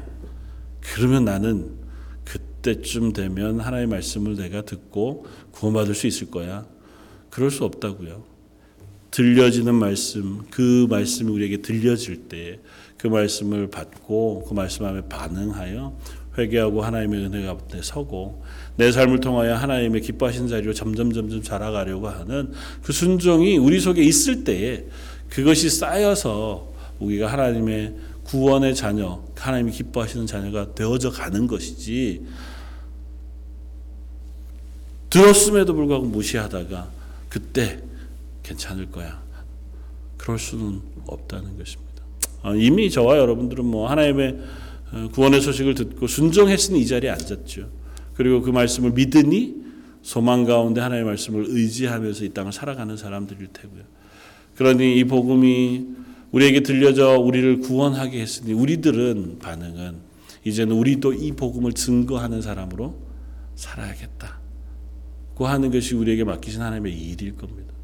그러면 0.81 1.25
나는 1.25 1.76
그때쯤 2.67 3.13
되면 3.13 3.61
하나님의 3.61 3.87
말씀을 3.87 4.37
내가 4.37 4.63
듣고 4.63 5.27
구원받을 5.53 5.95
수 5.95 6.07
있을 6.07 6.31
거야. 6.31 6.67
그럴 7.31 7.51
수 7.51 7.65
없다고요. 7.65 8.25
들려지는 9.11 9.75
말씀, 9.75 10.43
그 10.51 10.87
말씀이 10.91 11.31
우리에게 11.31 11.63
들려질 11.63 12.29
때 12.29 12.61
그 12.99 13.09
말씀을 13.09 13.69
받고 13.69 14.45
그 14.49 14.55
말씀 14.55 14.85
앞에 14.85 15.09
반응하여 15.09 15.97
회개하고 16.39 16.83
하나님의 16.83 17.27
은혜 17.27 17.47
가운데 17.47 17.81
서고 17.83 18.43
내 18.77 18.91
삶을 18.93 19.21
통하여 19.21 19.55
하나님의 19.55 20.03
기뻐하신 20.03 20.49
자리로 20.49 20.75
점점 20.75 21.13
점점 21.13 21.43
자라가려고 21.43 22.09
하는 22.09 22.53
그 22.83 22.93
순종이 22.93 23.57
우리 23.59 23.81
속에 23.81 24.03
있을 24.03 24.45
때에 24.45 24.87
그것이 25.29 25.71
쌓여서 25.71 26.73
우리가 26.99 27.27
하나님의 27.29 27.95
구원의 28.25 28.75
자녀, 28.75 29.23
하나님이 29.37 29.71
기뻐하시는 29.73 30.27
자녀가 30.27 30.75
되어져 30.75 31.11
가는 31.11 31.47
것이지 31.47 32.23
들었음에도 35.17 35.73
불구하고 35.73 36.05
무시하다가 36.05 36.91
그때 37.31 37.81
괜찮을 38.43 38.91
거야. 38.91 39.23
그럴 40.19 40.39
수는 40.39 40.83
없다는 41.07 41.57
것입니다. 41.57 42.03
아, 42.43 42.55
이미 42.55 42.91
저와 42.91 43.17
여러분들은 43.17 43.65
뭐 43.65 43.89
하나님의 43.89 44.39
어, 44.93 45.09
구원의 45.13 45.41
소식을 45.41 45.75
듣고 45.75 46.07
순종했으니 46.07 46.81
이 46.81 46.87
자리에 46.87 47.09
앉았죠. 47.09 47.69
그리고 48.15 48.43
그 48.43 48.51
말씀을 48.51 48.91
믿으니 48.93 49.55
소망 50.03 50.45
가운데 50.45 50.83
하나님의 50.83 51.07
말씀을 51.07 51.47
의지하면서 51.49 52.25
이 52.27 52.29
땅을 52.35 52.53
살아가는 52.53 52.95
사람들일 52.97 53.49
테고요. 53.55 53.83
그러니 54.55 54.99
이 54.99 55.05
복음이 55.05 55.87
우리에게 56.31 56.61
들려져 56.61 57.19
우리를 57.19 57.61
구원하게 57.61 58.21
했으니 58.21 58.53
우리들은 58.53 59.39
반응은 59.39 59.97
이제는 60.45 60.77
우리도 60.77 61.15
이 61.15 61.33
복음을 61.33 61.73
증거하는 61.73 62.43
사람으로 62.43 62.99
살아야겠다. 63.55 64.46
고 65.37 65.47
하는 65.47 65.71
것이 65.71 65.95
우리에게 65.95 66.25
맡기신 66.25 66.63
하나님의 66.63 66.99
일일 66.99 67.37
겁니다. 67.37 67.75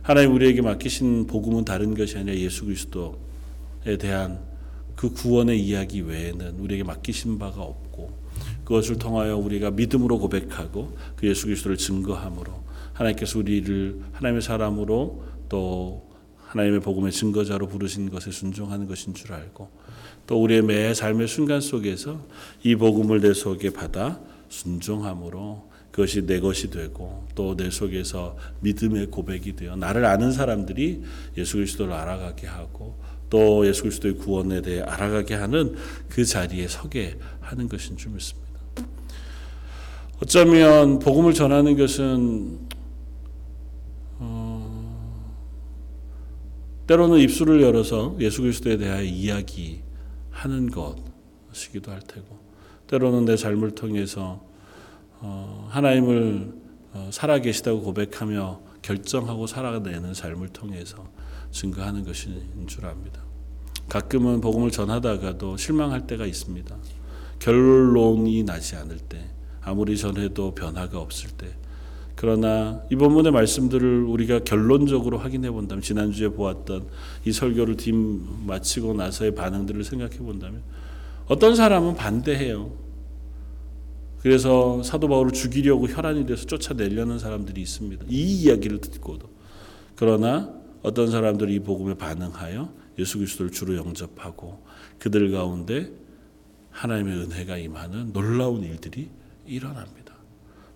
하나님 0.00 0.32
우리에게 0.32 0.62
맡기신 0.62 1.26
복음은 1.26 1.64
다른 1.64 1.94
것이 1.96 2.16
아니라 2.16 2.36
예수 2.36 2.64
그리스도에 2.64 3.98
대한 3.98 4.40
그 4.94 5.10
구원의 5.10 5.60
이야기 5.60 6.02
외에는 6.02 6.60
우리에게 6.60 6.84
맡기신 6.84 7.40
바가 7.40 7.62
없고 7.62 8.16
그것을 8.64 8.98
통하여 8.98 9.36
우리가 9.36 9.72
믿음으로 9.72 10.20
고백하고 10.20 10.96
그 11.16 11.26
예수 11.26 11.46
그리스도를 11.46 11.76
증거함으로 11.76 12.52
하나님께서 12.92 13.40
우리를 13.40 14.00
하나님의 14.12 14.42
사람으로 14.42 15.24
또 15.48 16.08
하나님의 16.46 16.80
복음의 16.80 17.10
증거자로 17.10 17.66
부르신 17.66 18.10
것에 18.10 18.30
순종하는 18.30 18.86
것인 18.86 19.14
줄 19.14 19.32
알고 19.32 19.68
또 20.28 20.40
우리의 20.40 20.62
매 20.62 20.94
삶의 20.94 21.26
순간 21.26 21.60
속에서 21.60 22.24
이 22.62 22.76
복음을 22.76 23.20
내 23.20 23.34
속에 23.34 23.70
받아 23.70 24.20
순종함으로 24.48 25.69
그것이 25.90 26.24
내 26.26 26.40
것이 26.40 26.70
되고 26.70 27.26
또 27.34 27.54
내 27.56 27.70
속에서 27.70 28.36
믿음의 28.60 29.08
고백이 29.08 29.56
되어 29.56 29.76
나를 29.76 30.04
아는 30.04 30.32
사람들이 30.32 31.02
예수 31.36 31.56
그리스도를 31.56 31.92
알아가게 31.92 32.46
하고 32.46 32.96
또 33.28 33.66
예수 33.66 33.82
그리스도의 33.82 34.16
구원에 34.16 34.60
대해 34.60 34.80
알아가게 34.80 35.34
하는 35.34 35.76
그 36.08 36.24
자리에 36.24 36.68
서게 36.68 37.18
하는 37.40 37.68
것인 37.68 37.96
줄 37.96 38.12
믿습니다. 38.12 38.50
어쩌면 40.22 40.98
복음을 40.98 41.32
전하는 41.32 41.76
것은 41.78 42.58
어, 44.18 45.26
때로는 46.86 47.20
입술을 47.20 47.62
열어서 47.62 48.16
예수 48.20 48.42
그리스도에 48.42 48.76
대하여 48.76 49.02
이야기하는 49.02 50.70
것이기도 51.50 51.90
할 51.90 52.00
테고 52.00 52.38
때로는 52.88 53.24
내 53.24 53.36
삶을 53.36 53.70
통해서 53.70 54.44
어, 54.44 54.49
하나님을 55.70 56.52
어, 56.92 57.08
살아계시다고 57.12 57.82
고백하며 57.82 58.60
결정하고 58.82 59.46
살아내는 59.46 60.14
삶을 60.14 60.48
통해서 60.48 61.08
증거하는 61.50 62.04
것인 62.04 62.66
줄 62.66 62.86
압니다. 62.86 63.22
가끔은 63.88 64.40
복음을 64.40 64.70
전하다가도 64.70 65.56
실망할 65.56 66.06
때가 66.06 66.26
있습니다. 66.26 66.76
결론이 67.38 68.44
나지 68.44 68.76
않을 68.76 68.98
때, 68.98 69.30
아무리 69.62 69.96
전해도 69.96 70.54
변화가 70.54 71.00
없을 71.00 71.30
때. 71.30 71.48
그러나 72.14 72.82
이 72.90 72.96
본문의 72.96 73.32
말씀들을 73.32 74.02
우리가 74.04 74.40
결론적으로 74.40 75.16
확인해 75.18 75.50
본다면 75.50 75.80
지난주에 75.80 76.28
보았던 76.28 76.86
이 77.24 77.32
설교를 77.32 77.76
뒷 77.78 77.94
마치고 77.94 78.92
나서의 78.92 79.34
반응들을 79.34 79.82
생각해 79.84 80.18
본다면 80.18 80.62
어떤 81.26 81.56
사람은 81.56 81.96
반대해요. 81.96 82.72
그래서 84.22 84.82
사도 84.82 85.08
바울을 85.08 85.32
죽이려고 85.32 85.88
혈안이 85.88 86.26
돼서 86.26 86.44
쫓아내려는 86.44 87.18
사람들이 87.18 87.60
있습니다. 87.62 88.06
이 88.08 88.42
이야기를 88.42 88.80
듣고도. 88.80 89.30
그러나 89.96 90.52
어떤 90.82 91.10
사람들이 91.10 91.54
이 91.54 91.58
복음에 91.60 91.94
반응하여 91.94 92.72
예수 92.98 93.18
그리스도를 93.18 93.50
주로 93.50 93.76
영접하고 93.76 94.62
그들 94.98 95.30
가운데 95.30 95.90
하나님의 96.70 97.16
은혜가 97.18 97.56
임하는 97.58 98.12
놀라운 98.12 98.62
일들이 98.62 99.08
일어납니다. 99.46 100.14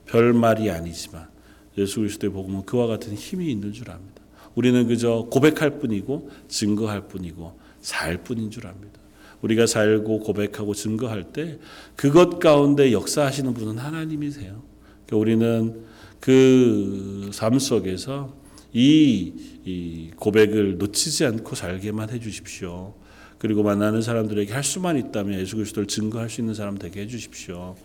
별말이 0.07 0.71
아니지만 0.71 1.29
예수 1.77 2.01
그리스도의 2.01 2.33
복음은 2.33 2.65
그와 2.65 2.87
같은 2.87 3.15
힘이 3.15 3.51
있는 3.51 3.73
줄 3.73 3.91
압니다. 3.91 4.23
우리는 4.55 4.87
그저 4.87 5.27
고백할 5.31 5.79
뿐이고 5.81 6.31
증거할 6.49 7.09
뿐이고 7.09 7.59
살 7.81 8.23
뿐인 8.23 8.51
줄 8.51 8.67
압니다. 8.67 9.04
우리가 9.45 9.67
살고 9.67 10.21
고백하고 10.21 10.75
증거할 10.75 11.25
때 11.33 11.59
그것 11.97 12.39
가운데 12.39 12.93
역사하시는 12.93 13.53
분은 13.53 13.79
하나님이세요. 13.79 14.63
그러니까 15.07 15.17
우리는 15.17 15.85
그 16.21 17.31
삶 17.37 17.59
속에서 17.59 18.35
이, 18.73 19.33
이 19.65 20.11
고백을 20.17 20.79
놓치지 20.79 21.27
않고 21.27 21.55
살게만 21.55 22.11
해 22.11 22.19
주십시오. 22.19 22.95
그리고 23.39 23.63
만나는 23.63 24.01
사람들에게 24.01 24.53
할 24.53 24.65
수만 24.65 24.97
있다면 24.97 25.39
예수 25.39 25.57
그리스도를 25.57 25.87
증거할 25.87 26.31
수 26.31 26.41
있는 26.41 26.55
사람 26.55 26.79
되게 26.79 27.03
해 27.03 27.07
주십시오. 27.07 27.77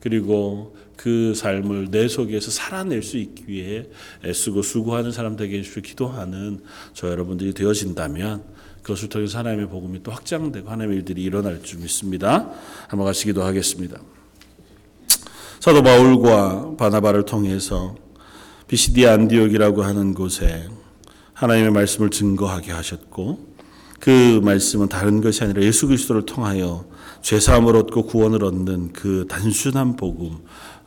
그리고 0.00 0.76
그 0.96 1.32
삶을 1.34 1.90
내 1.90 2.06
속에서 2.06 2.50
살아낼 2.50 3.02
수 3.02 3.16
있기 3.16 3.44
위해 3.48 3.86
애쓰고 4.24 4.62
수고하는 4.62 5.10
사람 5.10 5.36
되게 5.36 5.58
해주시고 5.58 5.80
기도하는 5.80 6.60
저 6.92 7.08
여러분들이 7.08 7.54
되어진다면 7.54 8.44
그것을 8.88 9.10
통해서 9.10 9.38
하나님의 9.38 9.68
복음이 9.68 10.02
또 10.02 10.10
확장되고 10.10 10.70
하나님의 10.70 10.98
일들이 10.98 11.22
일어날 11.22 11.62
줄 11.62 11.80
믿습니다. 11.80 12.50
한번 12.88 13.06
같이 13.06 13.26
기도 13.26 13.42
하겠습니다. 13.42 14.00
사도 15.60 15.82
바울과 15.82 16.76
바나바를 16.78 17.26
통해서 17.26 17.96
비시디아 18.66 19.12
안디옥이라고 19.12 19.82
하는 19.82 20.14
곳에 20.14 20.68
하나님의 21.34 21.70
말씀을 21.72 22.08
증거하게 22.08 22.72
하셨고 22.72 23.46
그 24.00 24.40
말씀은 24.42 24.88
다른 24.88 25.20
것이 25.20 25.44
아니라 25.44 25.62
예수 25.62 25.86
그리스도를 25.86 26.24
통하여 26.24 26.86
죄 27.20 27.38
사함을 27.38 27.76
얻고 27.76 28.06
구원을 28.06 28.42
얻는 28.42 28.94
그 28.94 29.26
단순한 29.28 29.96
복음, 29.96 30.38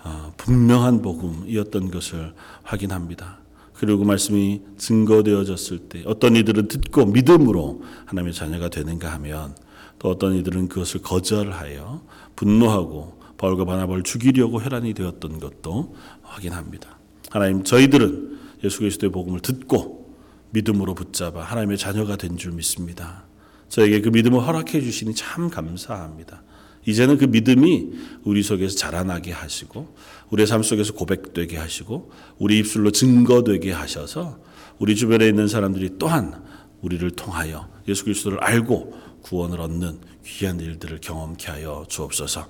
어, 0.03 0.33
분명한 0.37 1.03
복음이었던 1.03 1.91
것을 1.91 2.33
확인합니다. 2.63 3.40
그리고 3.81 3.97
그 3.97 4.03
말씀이 4.03 4.61
증거되어졌을 4.77 5.79
때 5.89 6.03
어떤 6.05 6.35
이들은 6.35 6.67
듣고 6.67 7.07
믿음으로 7.07 7.81
하나님의 8.05 8.31
자녀가 8.31 8.69
되는가 8.69 9.11
하면 9.13 9.55
또 9.97 10.11
어떤 10.11 10.35
이들은 10.35 10.67
그것을 10.67 11.01
거절하여 11.01 12.03
분노하고 12.35 13.19
바울과 13.39 13.65
바나바를 13.65 14.03
죽이려고 14.03 14.61
혈안이 14.61 14.93
되었던 14.93 15.39
것도 15.39 15.95
확인합니다. 16.21 16.99
하나님 17.31 17.63
저희들은 17.63 18.37
예수 18.63 18.81
그리스도의 18.81 19.11
복음을 19.11 19.39
듣고 19.39 20.13
믿음으로 20.51 20.93
붙잡아 20.93 21.41
하나님의 21.41 21.79
자녀가 21.79 22.17
된 22.17 22.37
줄 22.37 22.51
믿습니다. 22.51 23.23
저에게 23.67 24.01
그 24.01 24.09
믿음을 24.09 24.45
허락해 24.45 24.79
주시니 24.79 25.15
참 25.15 25.49
감사합니다. 25.49 26.43
이제는 26.85 27.17
그 27.17 27.25
믿음이 27.25 27.89
우리 28.25 28.43
속에서 28.43 28.75
자라나게 28.75 29.31
하시고 29.31 29.95
우리의 30.31 30.47
삶 30.47 30.63
속에서 30.63 30.93
고백되게 30.93 31.57
하시고 31.57 32.11
우리 32.39 32.59
입술로 32.59 32.91
증거되게 32.91 33.71
하셔서 33.71 34.39
우리 34.79 34.95
주변에 34.95 35.27
있는 35.27 35.47
사람들이 35.47 35.97
또한 35.99 36.43
우리를 36.81 37.09
통하여 37.11 37.67
예수 37.87 38.03
그리스도를 38.05 38.43
알고 38.43 38.93
구원을 39.21 39.61
얻는 39.61 39.99
귀한 40.25 40.59
일들을 40.59 40.99
경험케 41.01 41.51
하여 41.51 41.85
주옵소서. 41.87 42.47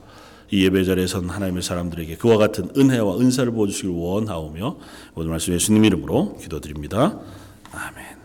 이 0.51 0.65
예배 0.65 0.83
자리에선 0.83 1.29
하나님의 1.29 1.63
사람들에게 1.63 2.17
그와 2.17 2.37
같은 2.37 2.69
은혜와 2.77 3.17
은사를 3.19 3.51
보여주시길 3.51 3.89
원하오며 3.89 4.77
오늘 5.15 5.31
말씀 5.31 5.53
예수님 5.53 5.85
이름으로 5.85 6.37
기도드립니다. 6.37 7.19
아멘. 7.71 8.20